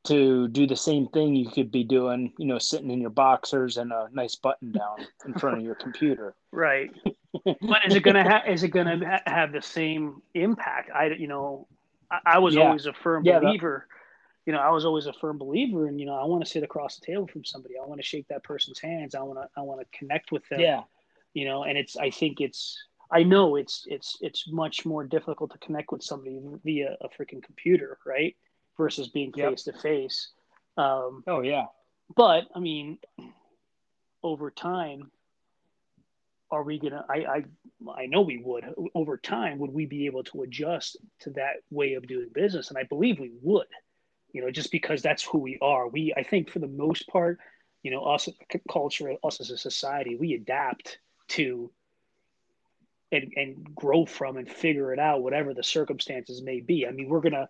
[0.05, 3.77] to do the same thing you could be doing you know sitting in your boxers
[3.77, 6.35] and a nice button down in front of your computer.
[6.51, 6.89] Right
[7.33, 11.27] but is it gonna have is it gonna ha- have the same impact i you
[11.27, 11.67] know
[12.11, 12.61] i, I was yeah.
[12.61, 13.95] always a firm yeah, believer that
[14.49, 16.63] you know, I was always a firm believer and, you know, I want to sit
[16.63, 17.75] across the table from somebody.
[17.77, 19.13] I want to shake that person's hands.
[19.13, 20.59] I want to, I want to connect with them.
[20.59, 20.81] Yeah.
[21.35, 22.75] You know, and it's, I think it's,
[23.11, 27.43] I know it's, it's, it's much more difficult to connect with somebody via a freaking
[27.43, 28.35] computer, right?
[28.75, 30.29] Versus being face to face.
[30.77, 31.65] Oh yeah.
[32.15, 32.97] But I mean,
[34.23, 35.11] over time,
[36.51, 37.43] are we gonna I, I
[37.97, 41.93] i know we would over time would we be able to adjust to that way
[41.93, 43.67] of doing business and i believe we would
[44.31, 45.87] you know, just because that's who we are.
[45.87, 47.39] We, I think, for the most part,
[47.83, 48.29] you know, us
[48.69, 51.71] culture, us as a society, we adapt to
[53.11, 56.85] and, and grow from and figure it out, whatever the circumstances may be.
[56.85, 57.49] I mean, we're gonna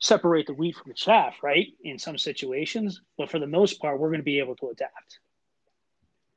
[0.00, 1.68] separate the wheat from the chaff, right?
[1.82, 5.20] In some situations, but for the most part, we're to be able to adapt.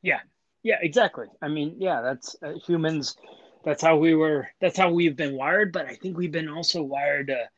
[0.02, 0.20] Yeah,
[0.64, 1.28] yeah, exactly.
[1.42, 3.16] I mean, yeah, that's uh, humans.
[3.64, 4.48] That's how we were.
[4.60, 5.72] That's how we've been wired.
[5.72, 7.50] But I think we've been also wired to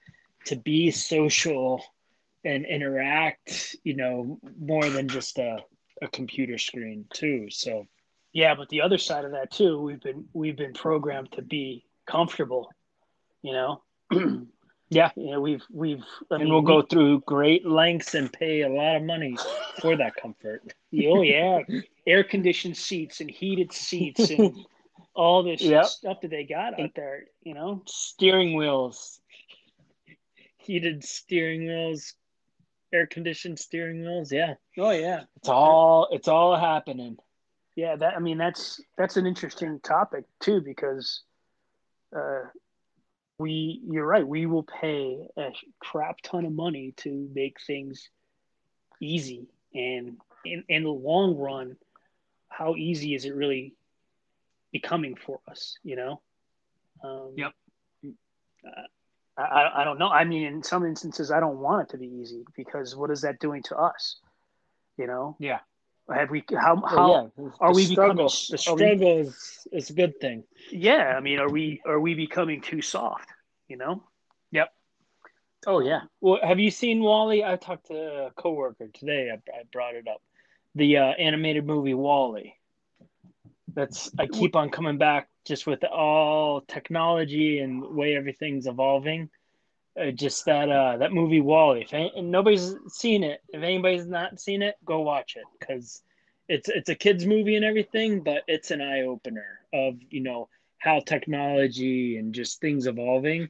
[0.46, 1.82] to be social
[2.46, 5.60] and interact, you know, more than just a,
[6.02, 7.48] a computer screen too.
[7.50, 7.88] So
[8.34, 11.86] yeah, but the other side of that too, we've been we've been programmed to be
[12.06, 12.70] comfortable,
[13.42, 13.84] you know.
[14.93, 18.32] yeah, you know, we've we've I and mean, we'll we, go through great lengths and
[18.32, 19.38] pay a lot of money
[19.82, 20.62] for that comfort.
[21.06, 21.60] oh yeah,
[22.06, 24.56] air conditioned seats and heated seats and
[25.15, 25.86] all this yep.
[25.86, 27.82] stuff that they got out there, you know.
[27.86, 29.19] Steering wheels,
[30.58, 32.13] heated steering wheels,
[32.93, 34.32] air conditioned steering wheels.
[34.32, 34.56] Yeah.
[34.77, 35.23] Oh yeah.
[35.38, 37.17] It's all it's all happening.
[37.75, 41.21] Yeah, that I mean that's that's an interesting topic too because
[42.15, 42.43] uh
[43.43, 48.10] we you're right, we will pay a crap ton of money to make things
[48.99, 51.75] easy and in in the long run
[52.49, 53.73] how easy is it really
[54.71, 56.21] becoming for us, you know?
[57.03, 57.53] Um, yep.
[58.65, 58.82] Uh,
[59.38, 60.10] I, I don't know.
[60.10, 63.21] I mean, in some instances, I don't want it to be easy because what is
[63.21, 64.17] that doing to us?
[64.97, 65.36] You know?
[65.39, 65.60] Yeah.
[66.13, 66.43] Have we?
[66.51, 66.75] How?
[66.75, 67.49] How well, yeah.
[67.62, 68.27] are we struggle?
[68.27, 70.43] Becoming, the struggle is is a good thing.
[70.69, 73.29] Yeah, I mean, are we are we becoming too soft?
[73.73, 74.03] You know?
[74.51, 74.71] Yep.
[75.65, 76.01] Oh yeah.
[76.21, 77.43] Well, have you seen WALL-E?
[77.43, 79.31] I talked to a coworker today.
[79.31, 80.21] I, I brought it up.
[80.75, 82.53] The uh, animated movie WALL-E.
[83.73, 89.31] That's I keep on coming back just with all technology and the way everything's evolving.
[89.99, 91.81] Uh, just that uh, that movie WALL-E.
[91.81, 96.03] If any, nobody's seen it, if anybody's not seen it, go watch it because
[96.47, 100.47] it's it's a kids movie and everything, but it's an eye opener of you know
[100.83, 103.49] how technology and just things evolving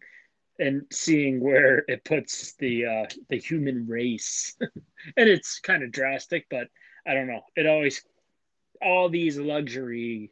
[0.59, 4.55] and seeing where it puts the uh, the human race.
[4.61, 6.67] and it's kind of drastic, but
[7.07, 7.41] I don't know.
[7.55, 8.03] It always
[8.81, 10.31] all these luxury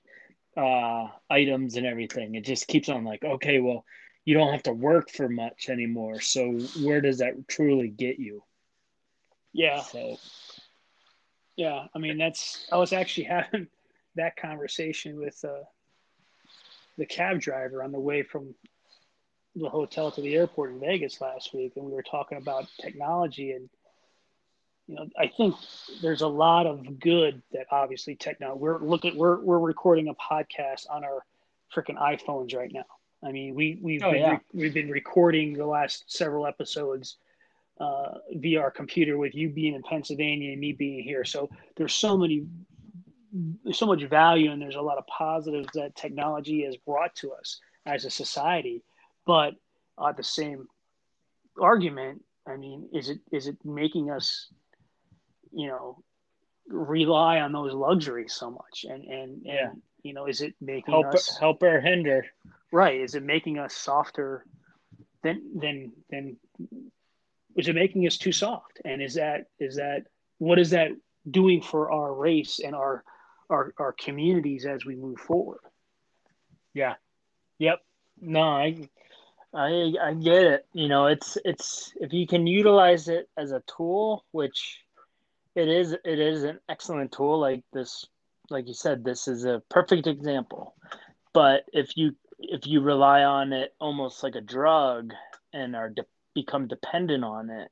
[0.57, 2.35] uh, items and everything.
[2.35, 3.85] It just keeps on like, okay, well,
[4.25, 6.19] you don't have to work for much anymore.
[6.19, 6.51] So
[6.83, 8.43] where does that truly get you?
[9.53, 9.81] Yeah.
[9.81, 10.17] So.
[11.57, 13.67] Yeah, I mean that's I was actually having
[14.15, 15.63] that conversation with uh,
[16.97, 18.53] the cab driver on the way from
[19.55, 23.51] the hotel to the airport in Vegas last week, and we were talking about technology
[23.51, 23.69] and
[24.87, 25.55] you know, I think
[26.01, 28.59] there's a lot of good that obviously technology.
[28.59, 31.23] We're looking, we're we're recording a podcast on our
[31.73, 32.85] freaking iPhones right now.
[33.23, 34.39] I mean, we we've Oh, been yeah.
[34.53, 37.17] we've been recording the last several episodes
[37.79, 41.23] uh, via our computer with you being in Pennsylvania and me being here.
[41.23, 42.45] So there's so many,
[43.63, 47.31] there's so much value, and there's a lot of positives that technology has brought to
[47.31, 48.83] us as a society.
[49.25, 49.55] But
[50.03, 50.67] at the same
[51.59, 54.47] argument, I mean, is it is it making us,
[55.51, 56.03] you know,
[56.67, 58.85] rely on those luxuries so much?
[58.87, 59.69] And and, Yeah.
[59.71, 62.25] and you know, is it making help us help or hinder.
[62.71, 62.99] right?
[62.99, 64.45] Is it making us softer
[65.23, 66.37] than than than?
[67.55, 68.81] Is it making us too soft?
[68.85, 70.07] And is that is that
[70.39, 70.89] what is that
[71.29, 73.03] doing for our race and our
[73.49, 75.59] our our communities as we move forward?
[76.73, 76.95] Yeah.
[77.59, 77.79] Yep.
[78.21, 78.89] No, I
[79.53, 80.65] I I get it.
[80.73, 84.79] You know, it's it's if you can utilize it as a tool, which
[85.55, 88.05] it is it is an excellent tool like this
[88.49, 90.75] like you said this is a perfect example.
[91.33, 95.13] But if you if you rely on it almost like a drug
[95.53, 97.69] and are de- become dependent on it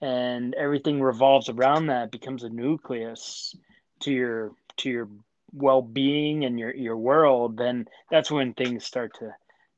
[0.00, 3.54] and everything revolves around that becomes a nucleus
[4.00, 5.08] to your to your
[5.52, 9.30] well-being and your your world then that's when things start to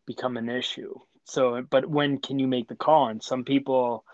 [0.06, 4.04] become an issue so but when can you make the call and some people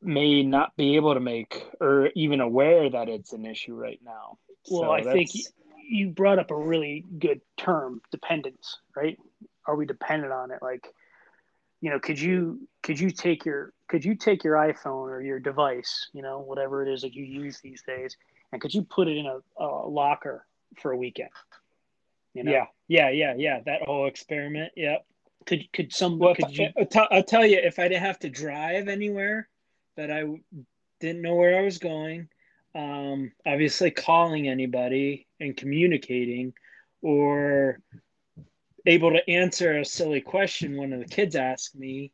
[0.00, 4.38] may not be able to make or even aware that it's an issue right now
[4.68, 5.30] Well, So I think
[5.88, 9.18] you brought up a really good term, dependence, right?
[9.66, 10.60] Are we dependent on it?
[10.62, 10.92] Like,
[11.80, 15.38] you know, could you could you take your could you take your iPhone or your
[15.38, 18.16] device, you know, whatever it is that you use these days,
[18.52, 20.46] and could you put it in a, a locker
[20.80, 21.30] for a weekend?
[22.34, 25.06] You know, yeah yeah yeah yeah that whole experiment yep
[25.46, 28.18] Could could some Well, could you I'll, tell, I'll tell you, if I didn't have
[28.20, 29.48] to drive anywhere
[29.96, 30.42] that I w-
[31.00, 32.28] didn't know where I was going,
[32.74, 36.52] um, obviously calling anybody and communicating,
[37.00, 37.80] or
[38.86, 42.12] able to answer a silly question one of the kids asked me,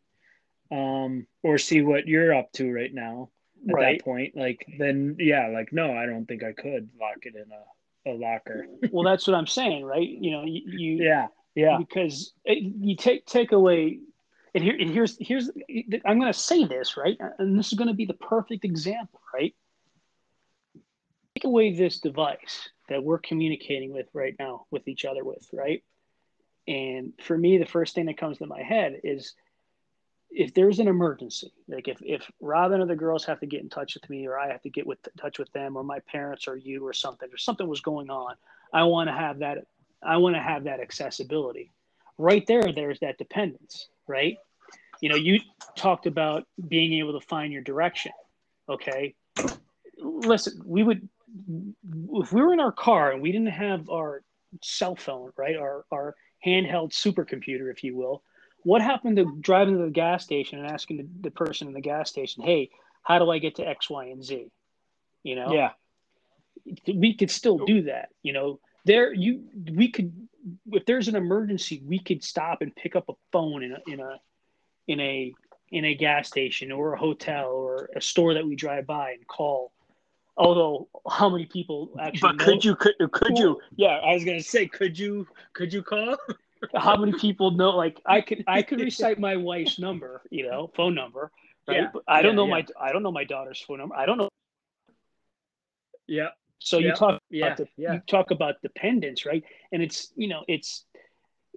[0.70, 3.30] um, or see what you're up to right now
[3.68, 3.98] at right?
[3.98, 7.50] that point, like then yeah, like no, I don't think I could lock it in
[7.52, 7.62] a,
[8.08, 8.66] a locker.
[8.92, 10.08] well, that's what I'm saying, right?
[10.08, 14.00] You know, you, you Yeah, yeah, because it, you take take away
[14.54, 15.50] and here and here's here's
[16.04, 19.20] I'm going to say this right, and this is going to be the perfect example,
[19.32, 19.54] right?
[21.36, 25.82] Take away this device that we're communicating with right now with each other with, right?
[26.66, 29.34] And for me, the first thing that comes to my head is
[30.30, 33.68] if there's an emergency, like if, if Robin or the girls have to get in
[33.68, 36.46] touch with me, or I have to get with touch with them, or my parents
[36.46, 38.34] or you or something, or something was going on,
[38.72, 39.66] I want to have that.
[40.02, 41.72] I want to have that accessibility.
[42.18, 44.36] Right there, there's that dependence, right?
[45.00, 45.40] You know, you
[45.76, 48.12] talked about being able to find your direction.
[48.68, 49.14] Okay,
[49.98, 51.08] listen, we would
[52.12, 54.22] if we were in our car and we didn't have our
[54.62, 56.14] cell phone, right, our our
[56.44, 58.22] handheld supercomputer, if you will,
[58.68, 61.80] what happened to driving to the gas station and asking the, the person in the
[61.80, 62.68] gas station, hey,
[63.02, 64.50] how do I get to X, Y, and Z?
[65.22, 65.70] You know, yeah,
[66.86, 68.10] we could still do that.
[68.22, 70.12] You know, there you we could
[70.70, 74.00] if there's an emergency, we could stop and pick up a phone in a in
[74.00, 74.20] a
[74.86, 75.34] in a
[75.70, 79.26] in a gas station or a hotel or a store that we drive by and
[79.26, 79.72] call.
[80.36, 82.32] Although, how many people actually?
[82.32, 83.58] but could know- you could could you?
[83.76, 86.18] Yeah, I was gonna say, could you could you call?
[86.74, 90.70] how many people know like i could i could recite my wife's number you know
[90.74, 91.30] phone number
[91.66, 91.82] right?
[91.82, 92.50] Yeah, but i don't yeah, know yeah.
[92.50, 93.94] my i don't know my daughter's phone number.
[93.96, 94.28] I don't know
[96.06, 97.92] Yeah, so you talk yeah, about the, yeah.
[97.94, 99.44] you talk about dependence right?
[99.72, 100.84] And it's you know it's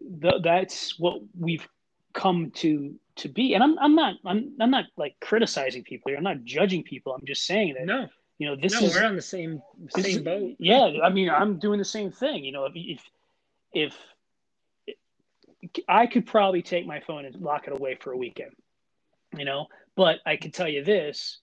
[0.02, 1.68] the, that's what we've
[2.14, 3.54] come to to be.
[3.54, 6.18] And i'm, I'm not I'm, I'm not like criticizing people here.
[6.18, 7.14] I'm not judging people.
[7.14, 10.24] I'm just saying that No, you know this no, is we're on the same same
[10.24, 10.56] boat.
[10.60, 12.44] Yeah, I mean, I'm doing the same thing.
[12.44, 13.02] You know, if if
[13.74, 13.98] if
[15.88, 18.52] I could probably take my phone and lock it away for a weekend,
[19.38, 21.40] you know, but I can tell you this,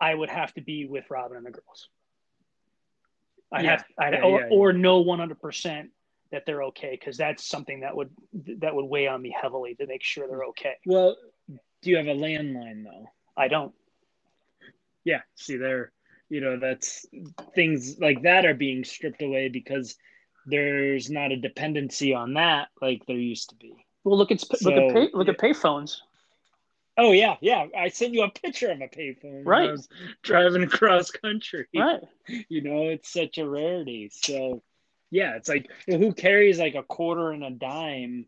[0.00, 1.88] I would have to be with Robin and the girls.
[3.52, 5.90] I Yeah, have, I yeah, or, yeah, or know 100 percent
[6.30, 8.10] that they're okay because that's something that would
[8.58, 10.76] that would weigh on me heavily to make sure they're okay.
[10.86, 11.16] Well,
[11.48, 13.10] do you have a landline though?
[13.36, 13.74] I don't.
[15.04, 15.22] Yeah.
[15.34, 15.92] See, there,
[16.28, 17.06] you know, that's
[17.54, 19.96] things like that are being stripped away because
[20.50, 23.74] there's not a dependency on that like there used to be.
[24.04, 25.98] Well, look at look at pay, look at payphones.
[26.96, 27.66] Oh yeah, yeah.
[27.76, 29.42] I sent you a picture of a payphone.
[29.44, 29.78] Right.
[30.22, 31.66] Driving across country.
[31.74, 32.00] Right.
[32.48, 34.10] You know, it's such a rarity.
[34.12, 34.62] So
[35.10, 38.26] yeah, it's like who carries like a quarter and a dime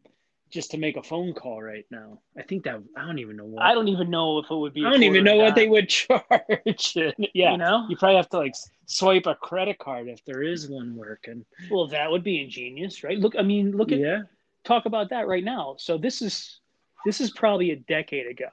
[0.53, 2.21] just to make a phone call right now?
[2.37, 3.63] I think that I don't even know what.
[3.63, 4.85] I don't even know if it would be.
[4.85, 6.21] I don't even know what they would charge.
[7.35, 7.87] yeah, You know.
[7.89, 8.55] you probably have to like
[8.87, 11.45] swipe a credit card if there is one working.
[11.71, 13.19] Well, that would be ingenious, right?
[13.19, 14.23] Look, I mean, look at yeah.
[14.63, 15.77] talk about that right now.
[15.79, 16.61] So this is
[17.07, 18.51] this is probably a decade ago.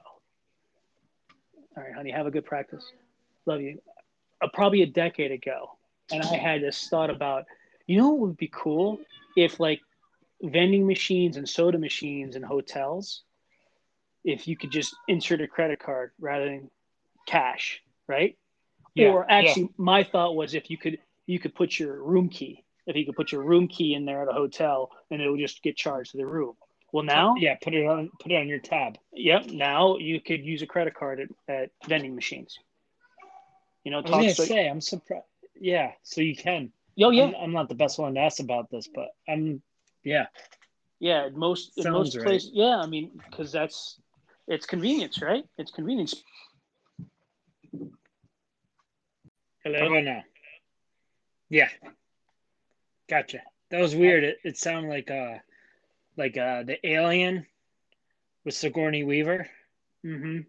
[1.76, 2.84] All right, honey, have a good practice.
[3.46, 3.80] Love you.
[4.42, 5.76] Uh, probably a decade ago,
[6.10, 7.44] and I had this thought about,
[7.86, 8.98] you know, what would be cool
[9.36, 9.80] if like
[10.42, 13.22] vending machines and soda machines in hotels,
[14.24, 16.70] if you could just insert a credit card rather than
[17.26, 18.36] cash, right?
[18.94, 22.64] Yeah, or actually, my thought was if you could you could put your room key,
[22.86, 25.40] if you could put your room key in there at a hotel, and it would
[25.40, 26.54] just get charged to the room.
[26.92, 28.98] Well, now, Yeah, put it on put it on your tab.
[29.12, 29.46] Yep.
[29.52, 32.58] Now you could use a credit card at, at vending machines.
[33.84, 35.24] You know, I was talk gonna so, say I'm surprised.
[35.60, 36.72] Yeah, so you can.
[37.00, 39.62] oh yeah, I'm, I'm not the best one to ask about this, but I'm.
[40.04, 40.26] Yeah,
[40.98, 41.28] yeah.
[41.32, 42.26] Most in Sounds most right.
[42.26, 42.78] places, yeah.
[42.78, 44.00] I mean, because that's
[44.48, 45.44] it's convenience, right?
[45.58, 46.14] It's convenience.
[49.64, 49.86] Hello.
[49.86, 50.22] about now?
[51.50, 51.68] Yeah,
[53.08, 53.40] gotcha.
[53.70, 54.24] That was weird.
[54.24, 55.38] It, it sounded like uh,
[56.16, 57.46] like uh, the alien
[58.44, 59.48] with Sigourney Weaver.
[60.04, 60.40] Mm-hmm.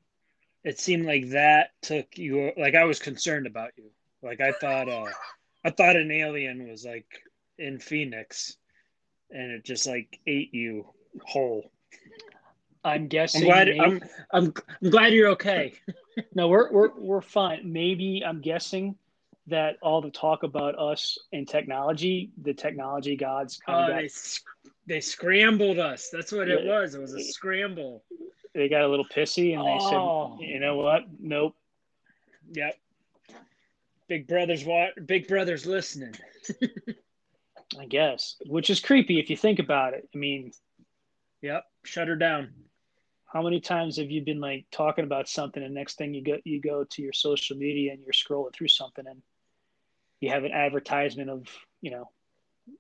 [0.64, 2.52] It seemed like that took you.
[2.58, 3.92] Like I was concerned about you.
[4.22, 4.88] Like I thought.
[4.88, 5.08] Uh,
[5.64, 7.24] I thought an alien was like
[7.58, 8.58] in Phoenix,
[9.32, 10.86] and it just like ate you
[11.26, 11.72] whole.
[12.84, 13.44] I'm I'm guessing.
[13.44, 13.68] glad.
[13.68, 14.02] maybe- I'm,
[14.34, 14.54] I'm.
[14.84, 15.74] I'm glad you're okay.
[16.36, 17.72] No, we're we're we're fine.
[17.72, 18.96] Maybe I'm guessing
[19.48, 23.96] that all the talk about us and technology, the technology gods kind Oh, of got,
[24.02, 26.10] they they scrambled us.
[26.12, 26.96] That's what it was.
[26.96, 28.04] It was a scramble.
[28.54, 30.36] they got a little pissy and they Oh.
[30.40, 31.04] said, you know what?
[31.18, 31.56] Nope.
[32.52, 32.76] Yep.
[34.10, 35.08] Big brother's what?
[35.08, 36.14] Big brother's listening.
[37.80, 40.08] I guess, which is creepy if you think about it.
[40.14, 40.52] I mean,
[41.42, 41.64] Yep.
[41.86, 42.54] Shut her down.
[43.26, 46.38] how many times have you been like talking about something and next thing you go
[46.44, 49.22] you go to your social media and you're scrolling through something and
[50.20, 51.48] you have an advertisement of,
[51.82, 52.10] you know,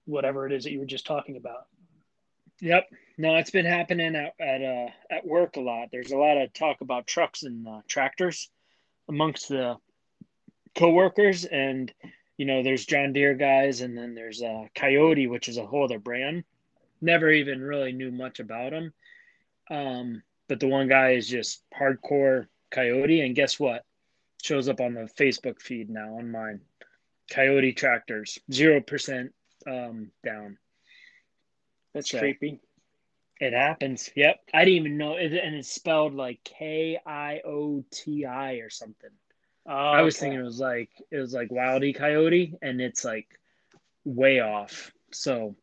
[0.05, 1.65] whatever it is that you were just talking about.
[2.59, 2.87] Yep.
[3.17, 5.87] No, it's been happening at at uh, at work a lot.
[5.91, 8.49] There's a lot of talk about trucks and uh, tractors
[9.09, 9.77] amongst the
[10.75, 11.91] coworkers, and
[12.41, 15.83] you know, there's John Deere guys, and then there's uh, Kioti, which is a whole
[15.83, 16.43] other brand.
[16.99, 18.93] Never even really knew much about them.
[19.69, 23.85] Um, but the one guy is just hardcore Kioti, and guess what?
[24.41, 26.61] Shows up on the Facebook feed now on mine.
[27.31, 29.35] Kioti tractors, zero percent
[29.67, 30.57] um, down.
[31.93, 32.59] That's So- creepy.
[33.39, 34.09] It happens.
[34.15, 34.39] Yep.
[34.51, 38.71] I didn't even know it, and it's spelled like K I O T I or
[38.71, 39.11] something.
[39.67, 40.25] Oh, I was okay.
[40.25, 43.27] thinking it was like it was like Wildy Coyote, and it's like
[44.03, 44.91] way off.
[45.11, 45.55] So,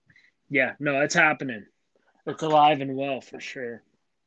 [0.49, 1.67] yeah, no, it's happening.
[2.27, 3.83] It's alive and well for sure.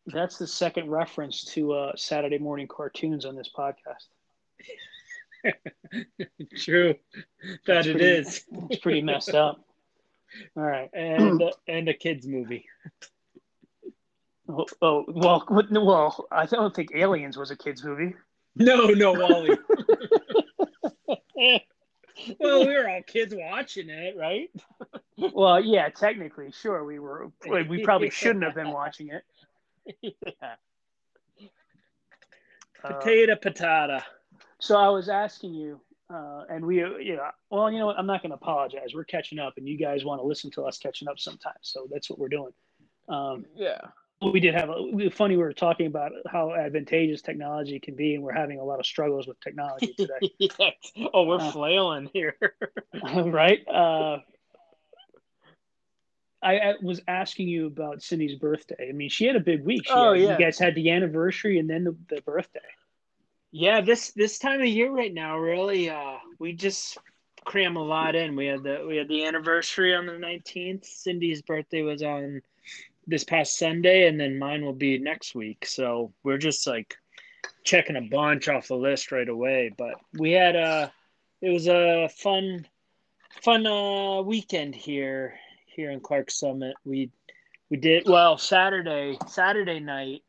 [0.07, 4.07] That's the second reference to uh, Saturday morning cartoons on this podcast.
[6.57, 6.95] True,
[7.43, 9.63] that That's it pretty- is, It's pretty messed up.
[10.55, 10.89] All right.
[10.93, 12.65] and and a kids movie.
[14.49, 18.15] Oh, oh well, well, I don't think Aliens was a kids movie.
[18.55, 19.57] No, no, Wally.
[22.39, 24.49] well, we were all kids watching it, right?
[25.17, 27.31] Well, yeah, technically, sure, we were.
[27.47, 29.23] We probably shouldn't have been watching it.
[30.01, 30.55] yeah.
[32.83, 34.01] Uh, Potato, patata.
[34.59, 35.79] so I was asking you,
[36.11, 37.97] uh, and we, uh, you know, well, you know what?
[37.99, 38.93] I'm not going to apologize.
[38.95, 41.57] We're catching up, and you guys want to listen to us catching up sometimes.
[41.61, 42.53] So that's what we're doing.
[43.07, 43.79] Um, Yeah.
[44.21, 45.35] We did have a funny.
[45.35, 48.85] We were talking about how advantageous technology can be, and we're having a lot of
[48.85, 50.31] struggles with technology today.
[50.39, 50.73] yes.
[51.13, 52.35] Oh, we're Uh, flailing here.
[53.15, 53.67] right?
[53.67, 54.19] Uh,
[56.43, 58.89] I, I was asking you about Cindy's birthday.
[58.89, 59.85] I mean, she had a big week.
[59.85, 60.31] She Oh, had- yeah.
[60.37, 62.59] You guys had the anniversary and then the, the birthday.
[63.51, 66.97] yeah, this this time of year right now, really, uh, we just
[67.45, 68.35] cram a lot in.
[68.35, 70.85] We had the we had the anniversary on the nineteenth.
[70.85, 72.41] Cindy's birthday was on
[73.11, 75.65] this past Sunday, and then mine will be next week.
[75.67, 76.95] So we're just like
[77.63, 79.71] checking a bunch off the list right away.
[79.77, 80.91] But we had a
[81.41, 82.65] it was a fun
[83.43, 85.35] fun uh, weekend here
[85.67, 86.75] here in Clarks Summit.
[86.85, 87.11] We
[87.69, 90.23] we did well Saturday Saturday night.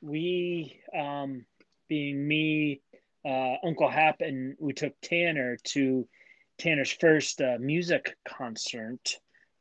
[0.00, 1.46] We um,
[1.88, 2.80] being me,
[3.24, 6.06] uh, Uncle Hap, and we took Tanner to
[6.58, 9.18] Tanner's first uh, music concert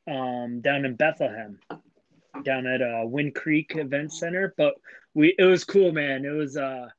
[0.08, 1.60] um, down in Bethlehem.
[2.44, 4.54] Down at uh, Wind Creek Event Center.
[4.58, 4.76] But
[5.14, 6.26] we it was cool, man.
[6.26, 6.90] It was uh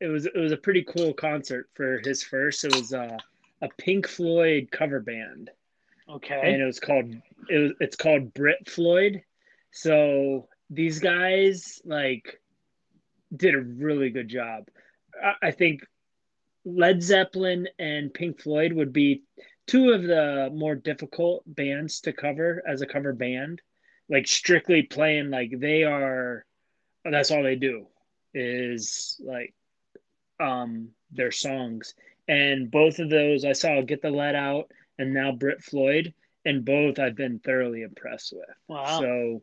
[0.00, 2.64] it was it was a pretty cool concert for his first.
[2.64, 3.16] It was uh,
[3.62, 5.50] a Pink Floyd cover band.
[6.08, 6.40] Okay.
[6.42, 7.14] And it was called
[7.48, 9.22] it was it's called Brit Floyd.
[9.72, 12.40] So these guys like
[13.34, 14.68] did a really good job.
[15.22, 15.86] I, I think
[16.64, 19.22] Led Zeppelin and Pink Floyd would be
[19.66, 23.60] two of the more difficult bands to cover as a cover band.
[24.08, 26.44] Like strictly playing like they are
[27.04, 27.86] that's all they do
[28.32, 29.54] is like
[30.40, 31.94] um their songs.
[32.26, 36.64] And both of those I saw Get the Led Out and now Brit Floyd, and
[36.64, 38.48] both I've been thoroughly impressed with.
[38.68, 39.00] Wow.
[39.00, 39.42] So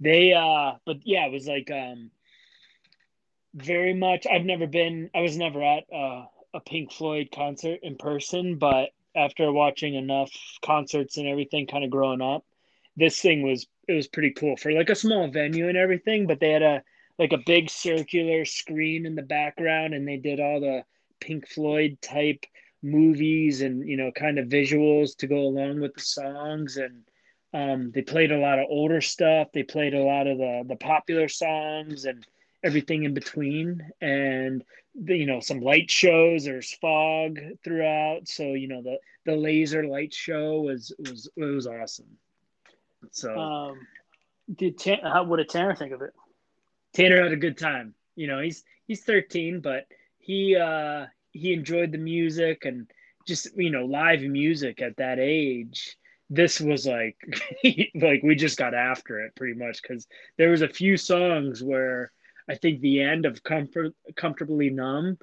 [0.00, 2.10] they uh but yeah, it was like um
[3.54, 7.96] very much I've never been I was never at uh, a Pink Floyd concert in
[7.96, 10.30] person, but after watching enough
[10.62, 12.44] concerts and everything kind of growing up,
[12.96, 16.40] this thing was it was pretty cool for like a small venue and everything, but
[16.40, 16.82] they had a
[17.18, 20.84] like a big circular screen in the background and they did all the
[21.20, 22.44] Pink Floyd type
[22.82, 26.76] movies and you know kind of visuals to go along with the songs.
[26.76, 27.04] And
[27.54, 29.48] um, they played a lot of older stuff.
[29.52, 32.26] They played a lot of the the popular songs and
[32.64, 33.88] everything in between.
[34.00, 34.64] And
[34.94, 36.44] the, you know some light shows.
[36.44, 38.28] There's fog throughout.
[38.28, 42.18] So you know the the laser light show was was it was awesome
[43.12, 43.80] so um,
[44.54, 46.12] did Tan- how, what did Tanner think of it?
[46.94, 47.94] Tanner had a good time.
[48.14, 49.86] You know, he's he's 13, but
[50.18, 52.90] he uh he enjoyed the music and
[53.26, 55.96] just you know live music at that age.
[56.30, 57.16] This was like
[57.94, 60.06] like we just got after it pretty much because
[60.38, 62.12] there was a few songs where
[62.48, 65.18] I think the end of comfort comfortably numb,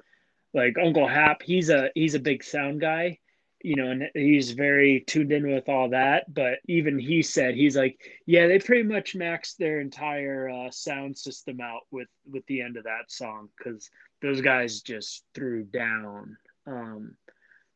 [0.52, 3.18] like Uncle Hap, he's a he's a big sound guy,
[3.64, 6.32] you know, and he's very tuned in with all that.
[6.32, 11.16] But even he said he's like, yeah, they pretty much maxed their entire uh, sound
[11.16, 13.88] system out with with the end of that song because
[14.20, 16.36] those guys just threw down.
[16.66, 17.16] Um,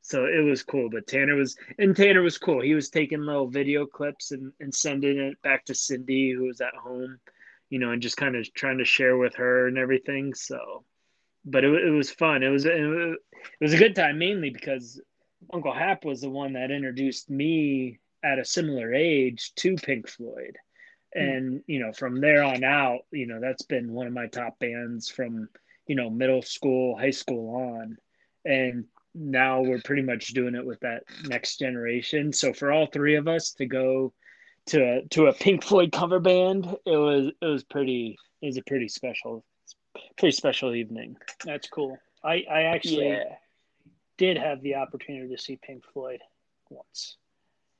[0.02, 0.90] so it was cool.
[0.90, 2.60] But Tanner was and Tanner was cool.
[2.60, 6.60] He was taking little video clips and and sending it back to Cindy, who was
[6.60, 7.18] at home,
[7.70, 10.34] you know, and just kind of trying to share with her and everything.
[10.34, 10.84] So.
[11.46, 12.42] But it, it was fun.
[12.42, 13.16] It was it
[13.58, 15.00] was a good time mainly because
[15.52, 20.56] Uncle Hap was the one that introduced me at a similar age to Pink Floyd.
[21.14, 21.20] Hmm.
[21.20, 24.58] And, you know, from there on out, you know, that's been one of my top
[24.58, 25.48] bands from,
[25.86, 27.96] you know, middle school, high school on.
[28.44, 28.84] And
[29.14, 32.32] now we're pretty much doing it with that next generation.
[32.32, 34.12] So for all three of us to go
[34.66, 38.58] to a, to a Pink Floyd cover band, it was it was pretty it was
[38.58, 39.44] a pretty special
[40.18, 41.16] pretty special evening.
[41.44, 41.98] That's cool.
[42.22, 43.34] I I actually Yeah.
[44.18, 46.20] Did have the opportunity to see Pink Floyd
[46.68, 47.16] once.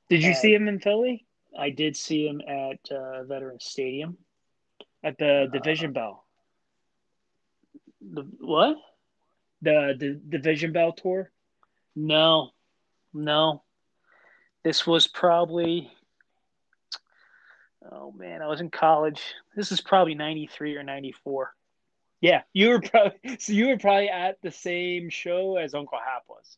[0.09, 1.25] Did you Uh, see him in Philly
[1.57, 4.17] I did see him at uh, Veterans Stadium.
[5.03, 6.25] at the Division Bell?
[8.01, 8.77] The what?
[9.61, 11.31] The, the Division Bell tour?
[11.95, 12.51] No,
[13.13, 13.63] no.
[14.63, 15.91] This was probably.
[17.91, 19.21] Oh man, I was in college.
[19.55, 21.53] This is probably '93 or '94.
[22.21, 26.23] Yeah, you were probably so you were probably at the same show as Uncle Hap
[26.27, 26.57] was.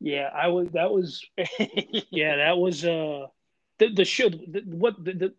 [0.00, 0.68] Yeah, I was.
[0.70, 1.24] That was.
[2.10, 2.84] Yeah, that was.
[2.84, 3.26] Uh,
[3.78, 4.28] the the show.
[4.28, 5.34] The, what the, the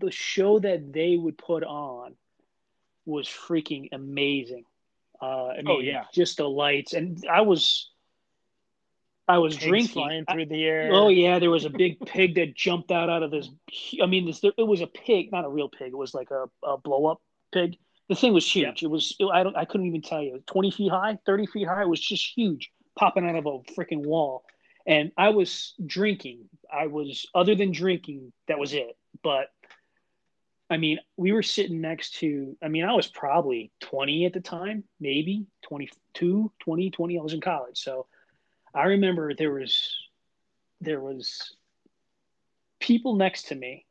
[0.00, 2.14] the show that they would put on
[3.06, 4.64] was freaking amazing.
[5.20, 6.04] Uh, I mean, Oh, yeah.
[6.14, 7.90] just the lights, and I was.
[9.30, 9.92] I was Pigs drinking.
[9.92, 10.90] flying through the air.
[10.92, 13.48] Oh yeah, there was a big pig that jumped out out of this.
[14.02, 15.88] I mean, this it was a pig, not a real pig.
[15.88, 17.20] It was like a, a blow up
[17.52, 17.76] pig.
[18.08, 18.82] The thing was huge.
[18.82, 20.42] It was it, I don't I couldn't even tell you.
[20.46, 21.82] Twenty feet high, thirty feet high.
[21.82, 24.44] It was just huge, popping out of a freaking wall.
[24.86, 26.48] And I was drinking.
[26.72, 28.96] I was other than drinking, that was it.
[29.22, 29.48] But
[30.70, 32.56] I mean, we were sitting next to.
[32.62, 37.18] I mean, I was probably twenty at the time, maybe 22, 20, 20.
[37.18, 38.06] I was in college, so
[38.74, 39.96] I remember there was
[40.80, 41.54] there was
[42.80, 43.84] people next to me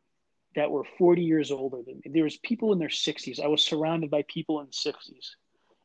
[0.57, 2.11] that were 40 years older than me.
[2.11, 3.39] There was people in their 60s.
[3.39, 5.35] I was surrounded by people in 60s.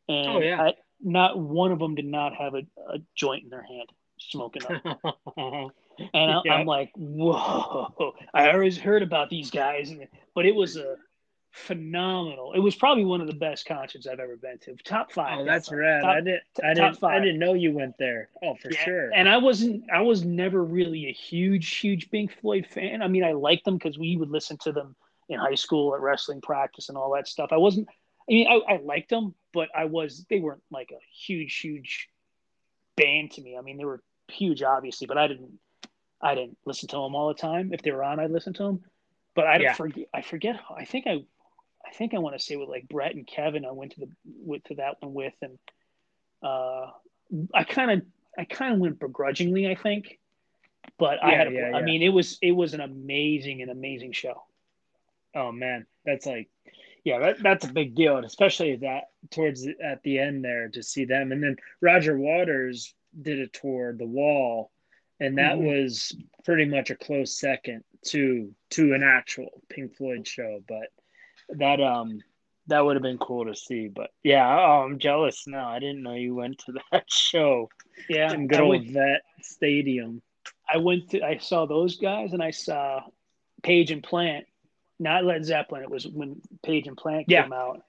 [0.08, 0.60] And Oh, yeah.
[0.60, 4.62] I, not one of them did not have a, a joint in their hand smoking
[4.66, 5.72] up.
[6.14, 6.54] And I, Yeah.
[6.54, 8.14] I'm like, whoa!
[8.32, 9.94] I always heard about these guys,
[10.34, 10.96] but it was a
[11.52, 12.52] phenomenal.
[12.54, 14.74] It was probably one of the best concerts I've ever been to.
[14.84, 15.38] Top five.
[15.40, 15.78] oh, that's five.
[15.78, 16.02] rad.
[16.02, 16.42] Top- I didn't.
[16.64, 17.04] I top didn't.
[17.04, 18.28] I didn't know you went there.
[18.42, 19.10] Oh, for Yeah, sure.
[19.14, 19.84] And I wasn't.
[19.92, 23.02] I was never really a huge, huge Pink Floyd fan.
[23.02, 24.96] I mean, I liked them because we would listen to them
[25.28, 27.50] in high school at wrestling practice and all that stuff.
[27.52, 27.88] I wasn't.
[28.28, 30.24] I mean, I, I liked them, but I was.
[30.30, 32.08] They weren't like a huge, huge
[32.96, 33.56] band to me.
[33.56, 35.52] I mean, they were huge, obviously, but I didn't.
[36.20, 37.72] I didn't listen to them all the time.
[37.72, 38.80] If they were on, I'd listen to them.
[39.34, 39.72] But I don't Yeah.
[39.74, 40.06] forget.
[40.14, 40.60] I forget.
[40.76, 41.24] I think I,
[41.86, 43.64] I think I want to say with like Brett and Kevin.
[43.64, 45.58] I went to the went to that one with, and
[46.42, 46.86] uh,
[47.54, 48.02] I kind of
[48.38, 49.68] I kind of went begrudgingly.
[49.68, 50.18] I think,
[50.98, 51.48] but I had.
[51.48, 51.84] A, yeah, I yeah.
[51.84, 54.42] mean, it was it was an amazing, an amazing show.
[55.34, 56.50] Oh man, that's like,
[57.04, 60.68] yeah, that, that's a big deal, and especially that towards the, at the end there
[60.68, 64.70] to see them, and then Roger Waters did a tour, The Wall,
[65.20, 65.64] and that Mhm.
[65.64, 66.14] was
[66.44, 70.88] pretty much a close second to to an actual Pink Floyd show, but
[71.58, 72.22] that um
[72.68, 73.88] that would have been cool to see.
[73.88, 75.68] But yeah, oh, I'm jealous now.
[75.68, 77.68] I didn't know you went to that show
[78.08, 80.22] Yeah, in good I old went, Vet Stadium.
[80.72, 81.22] I went to.
[81.22, 83.02] I saw those guys, and I saw
[83.62, 84.46] Page and Plant.
[84.98, 85.82] Not Led Zeppelin.
[85.82, 87.42] It was when Page and Plant Yeah.
[87.42, 87.82] came out.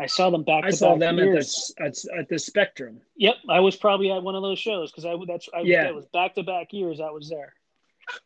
[0.00, 3.00] I saw them back I saw back them at the at, at the Spectrum.
[3.16, 5.88] Yep, I was probably at one of those shows because I that's I, Yeah.
[5.88, 7.52] It was back to back years I was there.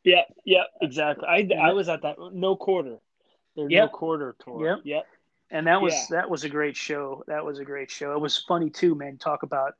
[0.04, 1.26] Yeah, yeah, exactly.
[1.26, 2.98] I, I was at that no quarter.
[3.56, 4.66] Their no quarter tour.
[4.76, 4.78] Yep.
[4.84, 5.06] Yep.
[5.50, 6.06] and that was Yeah.
[6.20, 7.22] that was a great show.
[7.26, 8.12] That was a great show.
[8.12, 9.18] It was funny too, man.
[9.18, 9.74] Talk about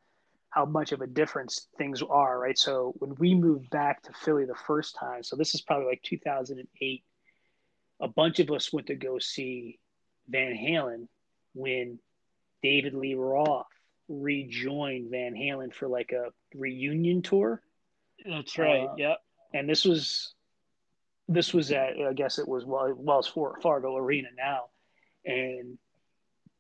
[0.51, 2.59] how much of a difference things are, right?
[2.59, 6.03] So when we moved back to Philly the first time, so this is probably like
[6.03, 7.05] 2008.
[8.01, 9.79] A bunch of us went to go see
[10.29, 11.09] Van Halen
[11.55, 11.99] when
[12.63, 13.67] David Lee Roth
[14.09, 17.63] rejoined Van Halen for like a reunion tour.
[18.27, 18.89] That's right.
[18.89, 19.19] Uh, yep.
[19.55, 20.35] and this was
[21.29, 24.65] this was at I guess it was Wel- Wells Fargo Arena now,
[25.25, 25.79] and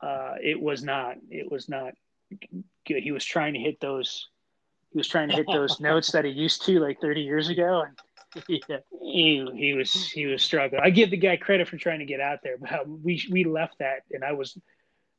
[0.01, 1.95] uh, it was not it was not
[2.87, 3.03] good.
[3.03, 4.29] He was trying to hit those
[4.93, 7.85] he was trying to hit those notes that he used to like 30 years ago,
[7.87, 8.79] and yeah.
[9.03, 10.83] he he was he was struggling.
[10.83, 13.79] I give the guy credit for trying to get out there, but we we left
[13.79, 14.57] that, and I was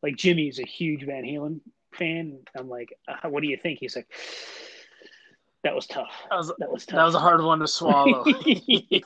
[0.02, 1.62] like Jimmy's a huge Van Halen
[1.94, 2.40] fan.
[2.58, 3.80] I'm like, uh, what do you think?
[3.80, 4.08] He's like,
[5.64, 6.12] that was tough.
[6.30, 6.98] That was That was tough.
[6.98, 8.24] that was a hard one to swallow.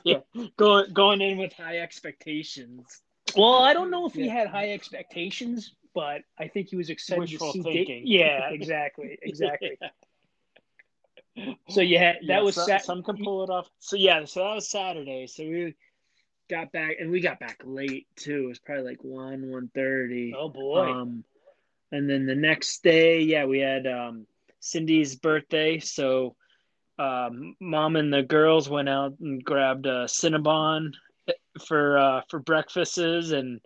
[0.04, 0.20] yeah.
[0.56, 3.00] Going going in with high expectations.
[3.36, 7.20] Well, I don't know if he had high expectations, but I think he was excited
[7.20, 7.62] Wishful to see.
[7.62, 8.02] thinking.
[8.06, 9.78] yeah, exactly, exactly.
[11.68, 13.68] So yeah, that Yeah, was some, sat- some can pull it off.
[13.78, 15.26] So yeah, so that was Saturday.
[15.28, 15.74] So we
[16.50, 18.44] got back and we got back late too.
[18.44, 20.34] It was probably like one, one thirty.
[20.36, 21.24] Oh boy, Um,
[21.92, 24.26] and then the next day, yeah, we had um,
[24.60, 25.78] Cindy's birthday.
[25.78, 26.34] So
[26.98, 30.92] um, mom and the girls went out and grabbed a Cinnabon
[31.66, 33.60] for uh, for breakfasts and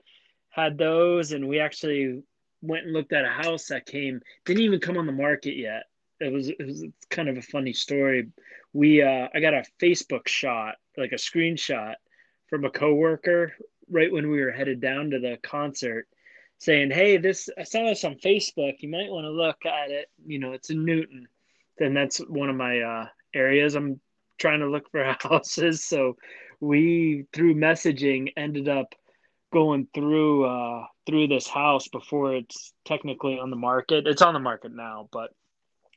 [0.51, 1.33] had those.
[1.33, 2.22] And we actually
[2.61, 5.85] went and looked at a house that came didn't even come on the market yet.
[6.20, 8.28] It was it was kind of a funny story.
[8.72, 11.95] We uh, I got a Facebook shot, like a screenshot
[12.49, 13.53] from a coworker
[13.91, 16.07] right when we were headed down to the concert
[16.59, 18.76] saying, "Hey, this I saw this on Facebook.
[18.80, 20.11] You might want to look at it.
[20.24, 21.26] You know, it's in Newton."
[21.78, 23.74] Then that's one of my uh, areas.
[23.74, 24.01] I'm
[24.39, 26.16] trying to look for houses, so
[26.61, 28.95] we through messaging ended up
[29.53, 34.07] going through uh, through this house before it's technically on the market.
[34.07, 35.30] It's on the market now, but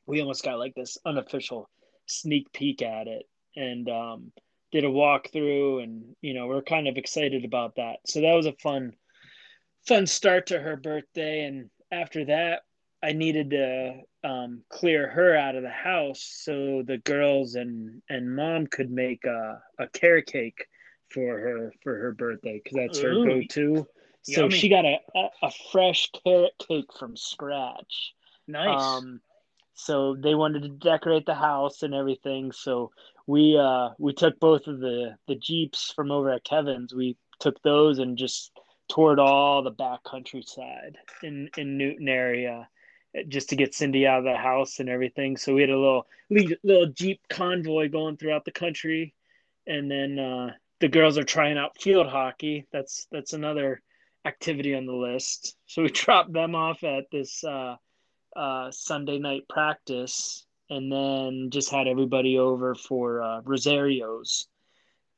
[0.06, 1.68] we almost got like this unofficial
[2.06, 3.24] sneak peek at it
[3.56, 4.32] and um,
[4.72, 7.96] did a walkthrough, and you know we're kind of excited about that.
[8.06, 8.92] So that was a fun
[9.86, 12.62] fun start to her birthday and after that
[13.02, 13.94] i needed to
[14.24, 19.24] um, clear her out of the house so the girls and and mom could make
[19.24, 20.66] a, a carrot cake
[21.10, 23.24] for her for her birthday because that's her Ooh.
[23.24, 23.86] go-to
[24.22, 24.58] so Yummy.
[24.58, 28.14] she got a, a, a fresh carrot cake from scratch
[28.48, 28.76] nice.
[28.76, 29.20] um,
[29.76, 32.50] so they wanted to decorate the house and everything.
[32.50, 32.92] So
[33.26, 36.94] we uh, we took both of the the jeeps from over at Kevin's.
[36.94, 38.52] We took those and just
[38.88, 42.68] toured all the back countryside in in Newton area,
[43.28, 45.36] just to get Cindy out of the house and everything.
[45.36, 46.06] So we had a little
[46.62, 49.14] little jeep convoy going throughout the country,
[49.66, 50.50] and then uh,
[50.80, 52.66] the girls are trying out field hockey.
[52.72, 53.82] That's that's another
[54.24, 55.56] activity on the list.
[55.66, 57.42] So we dropped them off at this.
[57.44, 57.76] Uh,
[58.36, 64.46] uh, Sunday night practice, and then just had everybody over for uh, Rosario's.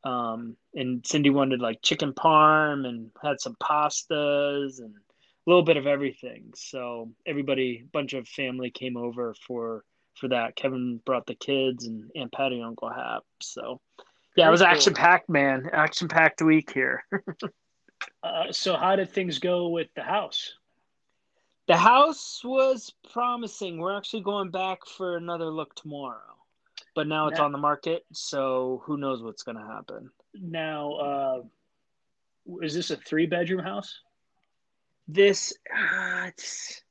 [0.05, 4.95] Um, and Cindy wanted like chicken parm and had some pastas and
[5.49, 6.53] little bit of everything.
[6.55, 9.85] So everybody, bunch of family came over for
[10.15, 10.57] for that.
[10.57, 13.23] Kevin brought the kids and Aunt Patty and Uncle Hap.
[13.41, 13.81] So
[14.37, 14.69] yeah, it was cool.
[14.69, 15.71] action packed, man.
[15.73, 17.03] Action packed week here.
[18.23, 20.55] uh, so how did things go with the house?
[21.67, 23.79] The house was promising.
[23.79, 26.37] We're actually going back for another look tomorrow,
[26.95, 30.11] but now it's Now- on the market, so who knows what's going to happen.
[30.35, 31.43] Now, uh,
[32.63, 34.01] is this a three bedroom house?
[35.09, 36.83] This, uh, it's,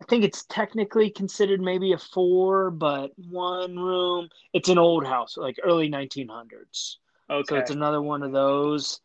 [0.00, 4.28] I think it's technically considered maybe a four, but one room.
[4.52, 6.96] It's an old house, like early 1900s.
[7.30, 7.44] Okay.
[7.48, 9.00] So it's another one of those.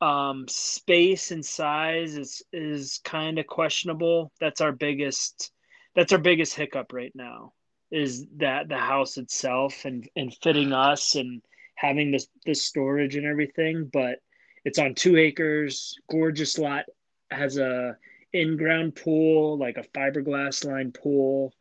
[0.00, 4.30] Um, space and size is is kind of questionable.
[4.40, 5.52] That's our biggest
[5.94, 7.54] that's our biggest hiccup right now
[7.90, 11.42] is that the house itself and and fitting us and
[11.76, 13.88] having this this storage and everything.
[13.90, 14.18] But
[14.64, 16.84] it's on two acres, gorgeous lot,
[17.30, 17.96] has a
[18.32, 21.52] in-ground pool, like a fiberglass line pool,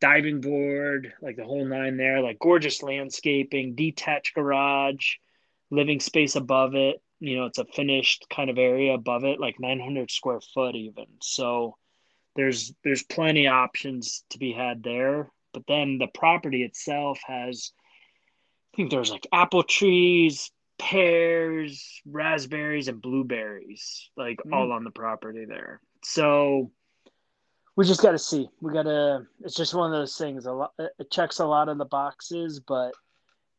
[0.00, 5.14] diving board, like the whole nine there, like gorgeous landscaping, detached garage,
[5.70, 7.00] living space above it.
[7.20, 11.06] You know, it's a finished kind of area above it, like 900 square foot even.
[11.22, 11.76] So
[12.34, 15.30] there's there's plenty options to be had there.
[15.54, 17.72] But then the property itself has
[18.74, 24.52] I think there's like apple trees, pears, raspberries, and blueberries, like mm.
[24.52, 25.80] all on the property there.
[26.04, 26.70] So
[27.76, 28.48] we just got to see.
[28.60, 29.26] We got to.
[29.42, 30.46] It's just one of those things.
[30.46, 30.72] A lot.
[30.78, 32.92] It checks a lot of the boxes, but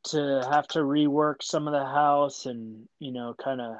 [0.05, 3.75] to have to rework some of the house and you know kind of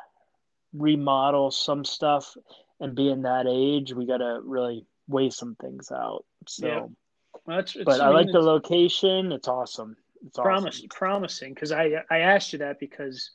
[0.74, 2.36] remodel some stuff
[2.80, 6.26] and being that age, we got to really weigh some things out.
[6.48, 6.86] So, yeah.
[7.46, 9.32] well, it's, it's, but I, I like the location.
[9.32, 9.98] It's awesome.
[10.26, 10.90] It's promise, awesome.
[10.90, 13.32] promising because I I asked you that because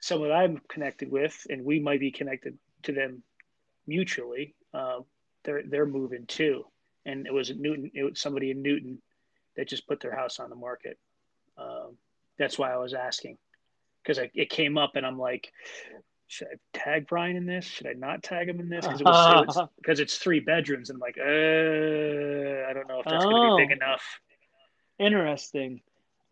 [0.00, 3.22] someone I'm connected with, and we might be connected to them
[3.86, 4.54] mutually.
[4.74, 5.00] Uh,
[5.44, 6.64] they're they're moving too,
[7.04, 7.90] and it was Newton.
[7.94, 9.00] It was somebody in Newton
[9.56, 10.98] that just put their house on the market.
[11.58, 11.96] Um,
[12.38, 13.38] that's why I was asking
[14.02, 15.52] because it came up, and I'm like,
[16.26, 17.64] should I tag Brian in this?
[17.64, 18.86] Should I not tag him in this?
[18.86, 23.00] Because it was, it because it's three bedrooms, and I'm like, uh, I don't know
[23.00, 23.84] if that's oh, going to be big oh.
[23.84, 24.02] enough.
[24.98, 25.80] Interesting.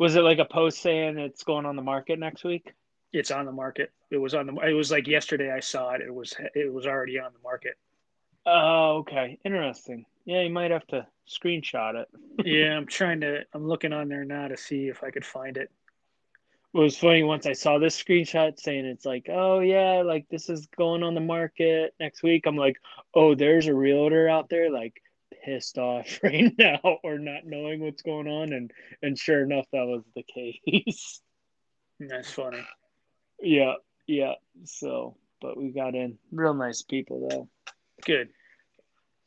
[0.01, 2.73] Was it like a post saying it's going on the market next week?
[3.13, 3.93] It's on the market.
[4.11, 4.55] It was on the.
[4.67, 5.53] It was like yesterday.
[5.53, 6.01] I saw it.
[6.01, 6.35] It was.
[6.55, 7.75] It was already on the market.
[8.47, 9.39] Oh, okay.
[9.45, 10.07] Interesting.
[10.25, 12.09] Yeah, you might have to screenshot it.
[12.47, 13.41] yeah, I'm trying to.
[13.53, 15.71] I'm looking on there now to see if I could find it.
[16.73, 20.49] It was funny once I saw this screenshot saying it's like, oh yeah, like this
[20.49, 22.47] is going on the market next week.
[22.47, 22.79] I'm like,
[23.13, 25.03] oh, there's a realtor out there like
[25.45, 28.71] pissed off right now or not knowing what's going on, and
[29.03, 31.21] and sure enough, that was the case.
[32.01, 32.67] That's funny.
[33.41, 33.75] Yeah,
[34.07, 34.35] yeah.
[34.65, 37.49] So, but we got in real nice people though.
[38.05, 38.31] Good.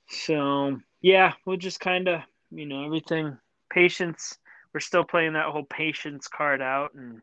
[0.10, 3.38] So yeah, we'll just kind of you know everything
[3.70, 4.38] patience.
[4.74, 7.22] We're still playing that whole patience card out and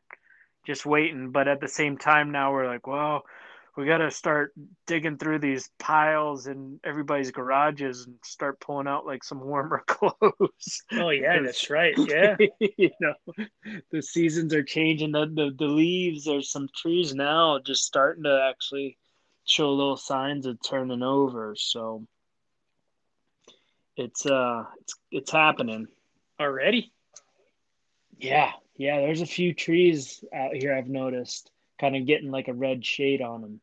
[0.66, 1.30] just waiting.
[1.30, 3.24] But at the same time, now we're like, well,
[3.76, 4.52] we got to start
[4.86, 10.82] digging through these piles in everybody's garages and start pulling out like some warmer clothes.
[10.92, 11.94] Oh yeah, that's right.
[11.98, 13.14] Yeah, you know,
[13.90, 15.12] the seasons are changing.
[15.12, 16.24] The, the the leaves.
[16.24, 18.96] There's some trees now just starting to actually
[19.44, 21.54] show little signs of turning over.
[21.56, 22.06] So
[23.96, 25.86] it's uh it's it's happening
[26.40, 26.92] already.
[28.18, 29.00] Yeah, yeah.
[29.00, 31.50] There's a few trees out here I've noticed,
[31.81, 33.61] kind of getting like a red shade on them.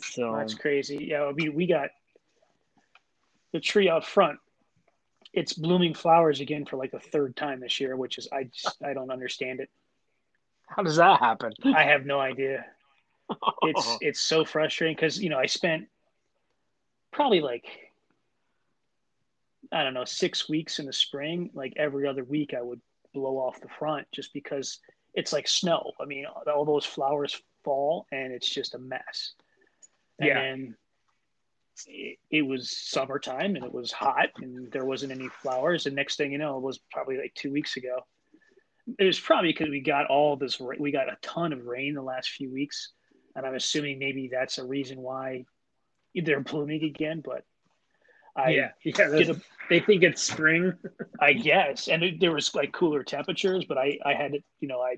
[0.00, 1.06] So that's crazy.
[1.10, 1.88] Yeah, I mean, we got
[3.52, 4.38] the tree out front.
[5.32, 8.82] It's blooming flowers again for like the third time this year, which is I just
[8.82, 9.70] I don't understand it.
[10.68, 11.52] How does that happen?
[11.64, 12.66] I have no idea.
[13.62, 15.88] It's it's so frustrating because you know I spent
[17.10, 17.66] probably like
[19.72, 21.50] I don't know six weeks in the spring.
[21.54, 22.80] Like every other week, I would
[23.12, 24.78] blow off the front just because
[25.18, 25.90] it's like snow.
[26.00, 29.34] I mean, all those flowers fall and it's just a mess.
[30.20, 30.76] And
[31.88, 31.92] yeah.
[31.92, 35.86] it, it, was summertime and it was hot and there wasn't any flowers.
[35.86, 37.98] And next thing you know, it was probably like two weeks ago.
[38.96, 42.02] It was probably because we got all this, we got a ton of rain the
[42.02, 42.92] last few weeks.
[43.34, 45.46] And I'm assuming maybe that's a reason why
[46.14, 47.22] they're blooming again.
[47.24, 47.42] But
[48.38, 49.36] I yeah, yeah a,
[49.68, 50.72] they think it's spring,
[51.20, 51.88] I guess.
[51.88, 54.96] And it, there was like cooler temperatures, but I, I had, you know, I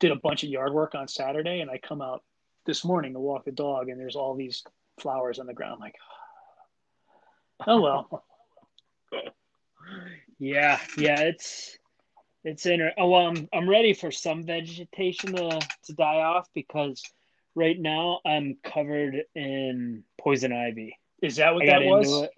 [0.00, 2.22] did a bunch of yard work on Saturday and I come out
[2.66, 4.64] this morning to walk the dog, and there's all these
[5.00, 5.74] flowers on the ground.
[5.74, 5.94] I'm like,
[7.66, 8.24] oh well.
[10.38, 11.78] yeah, yeah, it's
[12.44, 12.92] it's inter.
[12.98, 17.02] Oh, well, I'm I'm ready for some vegetation to to die off because
[17.54, 20.98] right now I'm covered in poison ivy.
[21.22, 22.28] Is that what that was?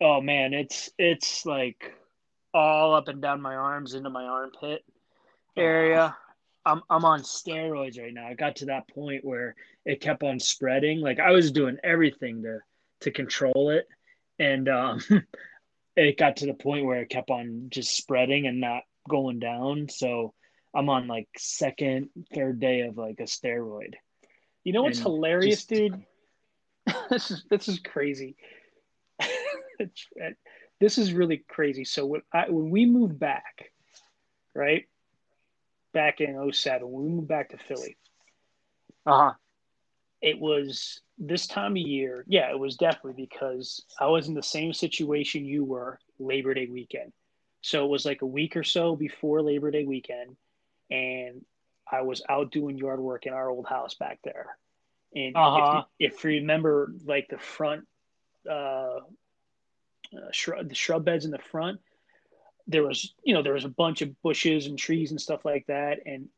[0.00, 1.92] Oh man, it's it's like
[2.54, 4.84] all up and down my arms into my armpit
[5.56, 6.16] area.
[6.64, 8.26] I'm I'm on steroids right now.
[8.26, 11.00] I got to that point where it kept on spreading.
[11.00, 12.58] Like I was doing everything to
[13.00, 13.88] to control it,
[14.38, 15.00] and um,
[15.96, 19.88] it got to the point where it kept on just spreading and not going down.
[19.88, 20.34] So
[20.74, 23.94] I'm on like second, third day of like a steroid.
[24.62, 25.68] You know what's and hilarious, just...
[25.68, 26.04] dude?
[27.10, 28.36] this is this is crazy.
[30.80, 31.84] this is really crazy.
[31.84, 33.70] So when I, when we moved back,
[34.54, 34.84] right?
[35.94, 37.96] back in 07 when we moved back to Philly.
[39.06, 39.32] Uh huh.
[40.20, 42.24] It was this time of year.
[42.28, 46.66] Yeah, it was definitely because I was in the same situation you were Labor Day
[46.70, 47.12] weekend.
[47.62, 50.36] So it was like a week or so before Labor Day weekend,
[50.90, 51.44] and
[51.90, 54.58] I was out doing yard work in our old house back there.
[55.14, 55.84] And Uh-huh.
[55.98, 57.86] if, if you remember, like the front,
[58.48, 59.00] uh,
[60.16, 61.80] uh, shrub, the shrub beds in the front,
[62.66, 65.66] there was, you know, there was a bunch of bushes and trees and stuff like
[65.66, 66.28] that, and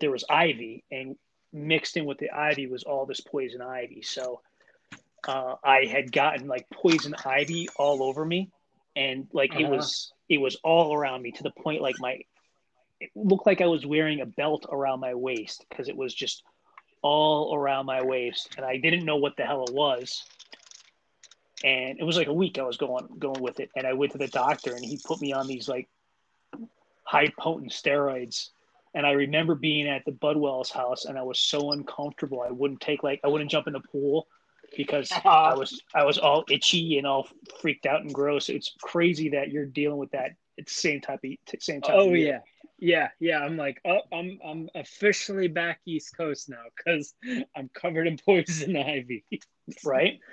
[0.00, 1.16] there was ivy, and
[1.52, 4.02] mixed in with the ivy was all this poison ivy.
[4.02, 4.42] So
[5.26, 8.50] uh, I had gotten like poison ivy all over me,
[8.94, 9.68] and like it Uh-huh.
[9.68, 12.20] was, it was all around me to the point like my,
[13.00, 16.42] it looked like I was wearing a belt around my waist because it was just
[17.02, 20.26] all around my waist, and I didn't know what the hell it was.
[21.64, 24.12] And it was like a week I was going going with it, and I went
[24.12, 25.88] to the doctor, and he put me on these like
[27.04, 28.50] high potent steroids.
[28.94, 32.42] And I remember being at the Budwell's house, and I was so uncomfortable.
[32.42, 34.26] I wouldn't take like I wouldn't jump in the pool
[34.76, 35.28] because uh-huh.
[35.28, 37.28] I was I was all itchy and all
[37.60, 38.48] freaked out and gross.
[38.48, 41.96] It's crazy that you're dealing with that at the same type of same time.
[41.98, 42.40] Oh yeah.
[42.78, 43.38] Yeah, yeah.
[43.38, 47.14] I'm like, oh, I'm I'm officially back East Coast now because
[47.56, 49.24] I'm covered in poison ivy.
[49.84, 50.20] right.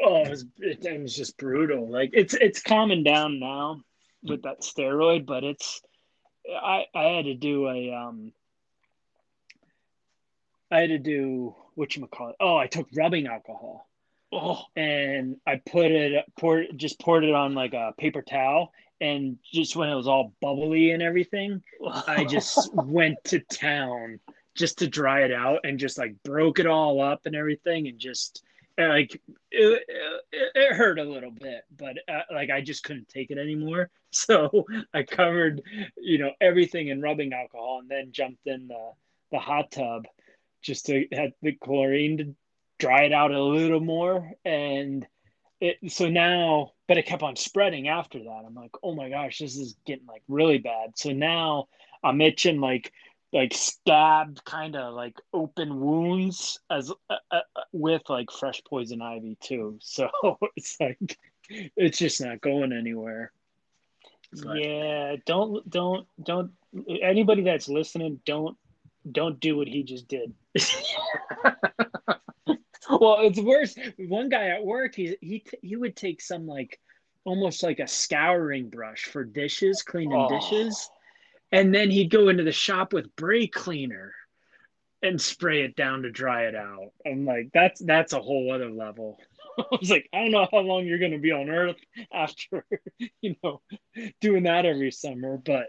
[0.00, 1.90] Oh, it was, it, it was just brutal.
[1.90, 3.82] Like it's it's calming down now
[4.22, 5.82] with that steroid, but it's
[6.50, 8.32] I I had to do a um
[10.70, 12.36] I had to do what you call it.
[12.40, 13.88] Oh, I took rubbing alcohol
[14.30, 19.38] Oh, and I put it poured just poured it on like a paper towel and
[19.44, 21.62] just when it was all bubbly and everything,
[22.06, 24.20] I just went to town
[24.54, 27.98] just to dry it out and just like broke it all up and everything and
[27.98, 28.42] just
[28.80, 29.20] uh, like
[29.52, 29.84] it,
[30.32, 33.90] it, it hurt a little bit but uh, like I just couldn't take it anymore.
[34.10, 35.60] So I covered
[35.98, 38.92] you know everything in rubbing alcohol and then jumped in the
[39.30, 40.06] the hot tub
[40.62, 42.34] just to have the chlorine to
[42.78, 44.32] dry it out a little more.
[44.44, 45.06] And
[45.60, 49.38] it so now but it kept on spreading after that i'm like oh my gosh
[49.38, 51.66] this is getting like really bad so now
[52.04, 52.92] i'm itching like
[53.32, 57.40] like stabbed kind of like open wounds as uh, uh,
[57.72, 60.08] with like fresh poison ivy too so
[60.56, 61.18] it's like
[61.50, 63.32] it's just not going anywhere
[64.32, 65.16] But- yeah.
[65.24, 66.52] Don't don't don't.
[67.02, 68.56] Anybody that's listening, don't
[69.10, 70.34] don't do what he just did.
[72.90, 73.74] well, it's worse.
[73.98, 76.78] One guy at work, he he he would take some like
[77.24, 80.28] almost like a scouring brush for dishes, cleaning Oh.
[80.28, 80.90] dishes,
[81.52, 84.14] and then he'd go into the shop with brake cleaner
[85.02, 86.92] and spray it down to dry it out.
[87.06, 89.18] I'm like, that's that's a whole other level.
[89.58, 91.76] I was like, I don't know how long you're gonna be on Earth
[92.12, 92.64] after
[93.20, 93.60] you know
[94.20, 95.68] doing that every summer, but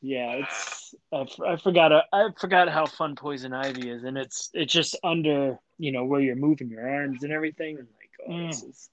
[0.00, 4.16] yeah, it's I, f- I forgot uh, I forgot how fun poison ivy is, and
[4.16, 8.10] it's it's just under you know where you're moving your arms and everything, and like
[8.28, 8.90] oh this is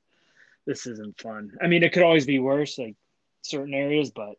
[0.65, 1.51] this isn't fun.
[1.61, 2.95] I mean, it could always be worse, like
[3.41, 4.35] certain areas, but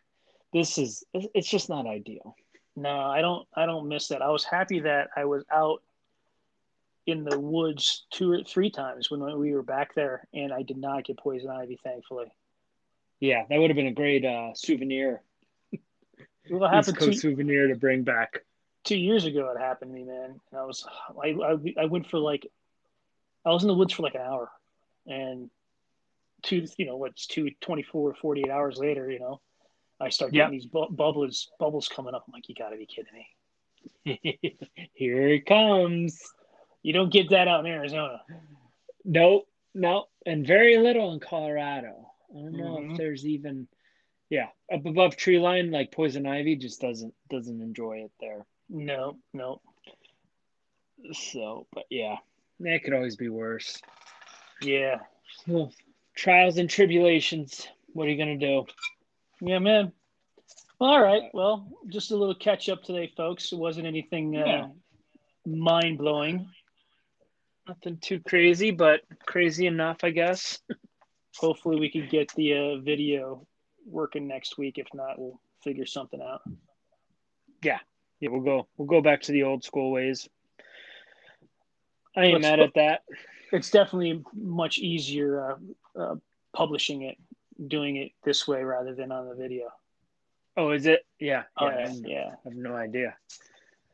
[0.52, 2.34] this is it's just not ideal.
[2.76, 3.46] No, I don't.
[3.54, 4.22] I don't miss that.
[4.22, 5.82] I was happy that I was out
[7.06, 10.78] in the woods two or three times when we were back there, and I did
[10.78, 11.78] not get poison ivy.
[11.84, 12.32] Thankfully,
[13.20, 15.22] Yeah, that would have been a great uh, souvenir,
[16.48, 18.40] what East happened Coast two, souvenir to bring back.
[18.84, 19.52] two years ago?
[19.56, 20.40] It happened to me, man.
[20.50, 20.86] And I was,
[21.22, 22.46] I, I, I went for like,
[23.44, 24.50] I was in the woods for like an hour,
[25.06, 25.50] and
[26.42, 29.40] two, you know, what's two, 24, 48 hours later, you know,
[30.00, 30.58] I start getting Yeah.
[30.58, 32.24] these bu- bubbles, bubbles coming up.
[32.26, 33.28] I'm like, you got to be kidding me.
[34.94, 36.20] Here it comes.
[36.82, 38.20] You don't get that out in Arizona.
[39.04, 42.10] Nope, no, and very little in Colorado.
[42.30, 42.92] I don't know Mhm.
[42.92, 43.68] if there's even,
[44.30, 48.44] yeah, up above tree line, like poison ivy just doesn't doesn't enjoy it there.
[48.68, 49.60] No, no.
[51.12, 52.16] So, but yeah,
[52.60, 53.80] that could always be worse.
[54.62, 55.00] Yeah.
[55.46, 55.72] Well,
[56.14, 57.68] trials and tribulations.
[57.92, 58.64] What are you gonna do?
[59.40, 59.92] Yeah, man.
[60.80, 61.24] All right.
[61.32, 63.52] Well, just a little catch up today, folks.
[63.52, 64.66] It wasn't anything uh, Yeah.
[65.46, 66.48] mind blowing.
[67.68, 70.60] Nothing too crazy, but crazy enough, I guess.
[71.38, 73.46] Hopefully, we can get the uh, video
[73.86, 74.78] working next week.
[74.78, 76.42] If not, we'll figure something out.
[77.62, 77.78] Yeah,
[78.20, 78.66] yeah, we'll go.
[78.76, 80.28] We'll go back to the old school ways.
[82.16, 83.02] I ain't Let's mad at that.
[83.52, 85.52] It's definitely much easier
[85.96, 86.14] uh, uh,
[86.52, 87.16] publishing it,
[87.68, 89.68] doing it this way rather than on the video.
[90.56, 91.04] Oh, is it?
[91.18, 91.44] Yeah.
[91.56, 91.72] Oh, yeah.
[91.72, 93.16] I yeah, have no- yeah, I have no idea.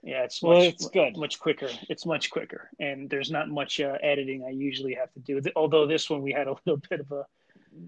[0.03, 0.25] yeah.
[0.25, 1.17] It's Well, much, it's good.
[1.17, 1.69] much quicker.
[1.89, 5.41] It's much quicker, and there's not much uh, editing I usually have to do.
[5.57, 7.25] Although this one we had a little bit of a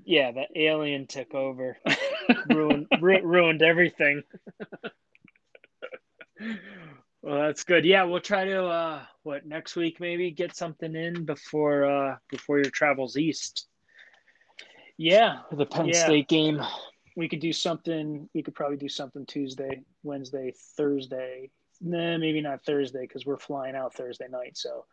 [0.05, 1.77] Yeah, the alien took over,
[2.49, 4.23] ruined ru- ruined everything.
[7.23, 7.85] Well, that's good.
[7.85, 12.59] Yeah, we'll try to uh what next week maybe get something in before uh before
[12.59, 13.69] your travels east.
[14.97, 16.05] Yeah, the Penn Yeah.
[16.05, 16.61] State game.
[17.17, 18.29] we could do something.
[18.35, 21.51] We could probably do something Tuesday, Wednesday, Thursday.
[21.81, 24.57] Nah, maybe not Thursday because we're flying out Thursday night.
[24.57, 24.85] So,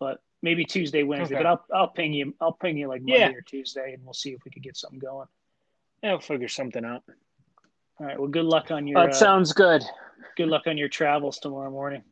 [0.00, 1.34] but maybe Tuesday, Wednesday.
[1.36, 1.42] Okay.
[1.42, 2.34] But I'll I'll ping you.
[2.40, 3.30] I'll ping you like Monday Yeah.
[3.32, 5.26] or Tuesday, and we'll see if we could get something going.
[6.02, 7.02] Yeah, we'll figure something out.
[7.98, 8.18] All right.
[8.18, 9.82] Well, good luck on your That uh, sounds good.
[10.36, 12.02] good luck on your travels tomorrow morning.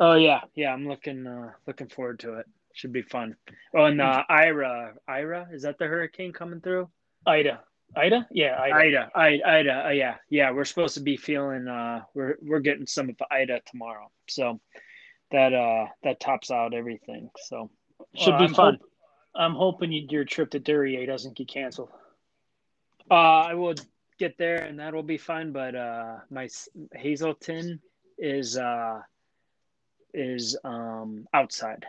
[0.00, 0.72] Oh yeah, yeah.
[0.72, 2.46] I'm looking uh looking forward to it.
[2.74, 3.36] Should be fun.
[3.76, 6.88] Oh, and uh, Ira, Ira, is that the hurricane coming through?
[7.26, 7.60] Ida,
[7.94, 8.74] Ida, yeah, Ida.
[8.74, 9.86] Ida, Ida, Ida.
[9.86, 10.50] Uh, yeah, yeah.
[10.50, 11.68] We're supposed to be feeling.
[11.68, 14.58] Uh, we're we're getting some of Ida tomorrow, so
[15.32, 17.30] that uh that tops out everything.
[17.46, 17.70] So
[18.14, 18.74] should Well, be I'm fun.
[18.74, 18.88] hope-
[19.34, 21.88] I'm hoping you, your trip to Duryea doesn't get canceled.
[23.10, 23.74] Uh, I will
[24.18, 25.52] get there and that'll be fine.
[25.52, 26.48] But uh, my
[26.94, 27.80] Hazleton
[28.18, 29.00] is uh
[30.14, 31.86] is um outside.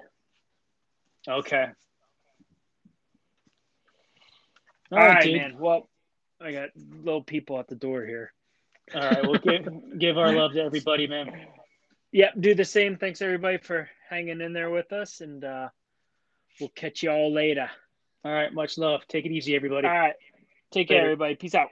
[1.27, 1.65] Okay.
[4.91, 5.35] All right, dude.
[5.35, 5.57] man.
[5.59, 5.89] Well,
[6.39, 8.31] I got little people at the door here.
[8.93, 9.23] All right.
[9.25, 9.67] Well, give
[9.99, 11.29] give our love to everybody, man.
[12.13, 12.95] Yep, do the same.
[12.95, 15.69] Thanks everybody for hanging in there with us, and uh,
[16.59, 17.69] we'll catch you all later.
[18.23, 18.53] All right.
[18.53, 19.01] Much love.
[19.07, 19.87] Take it easy, everybody.
[19.87, 20.13] All right,
[20.71, 21.07] take care, Later.
[21.07, 21.35] everybody.
[21.35, 21.69] Peace out.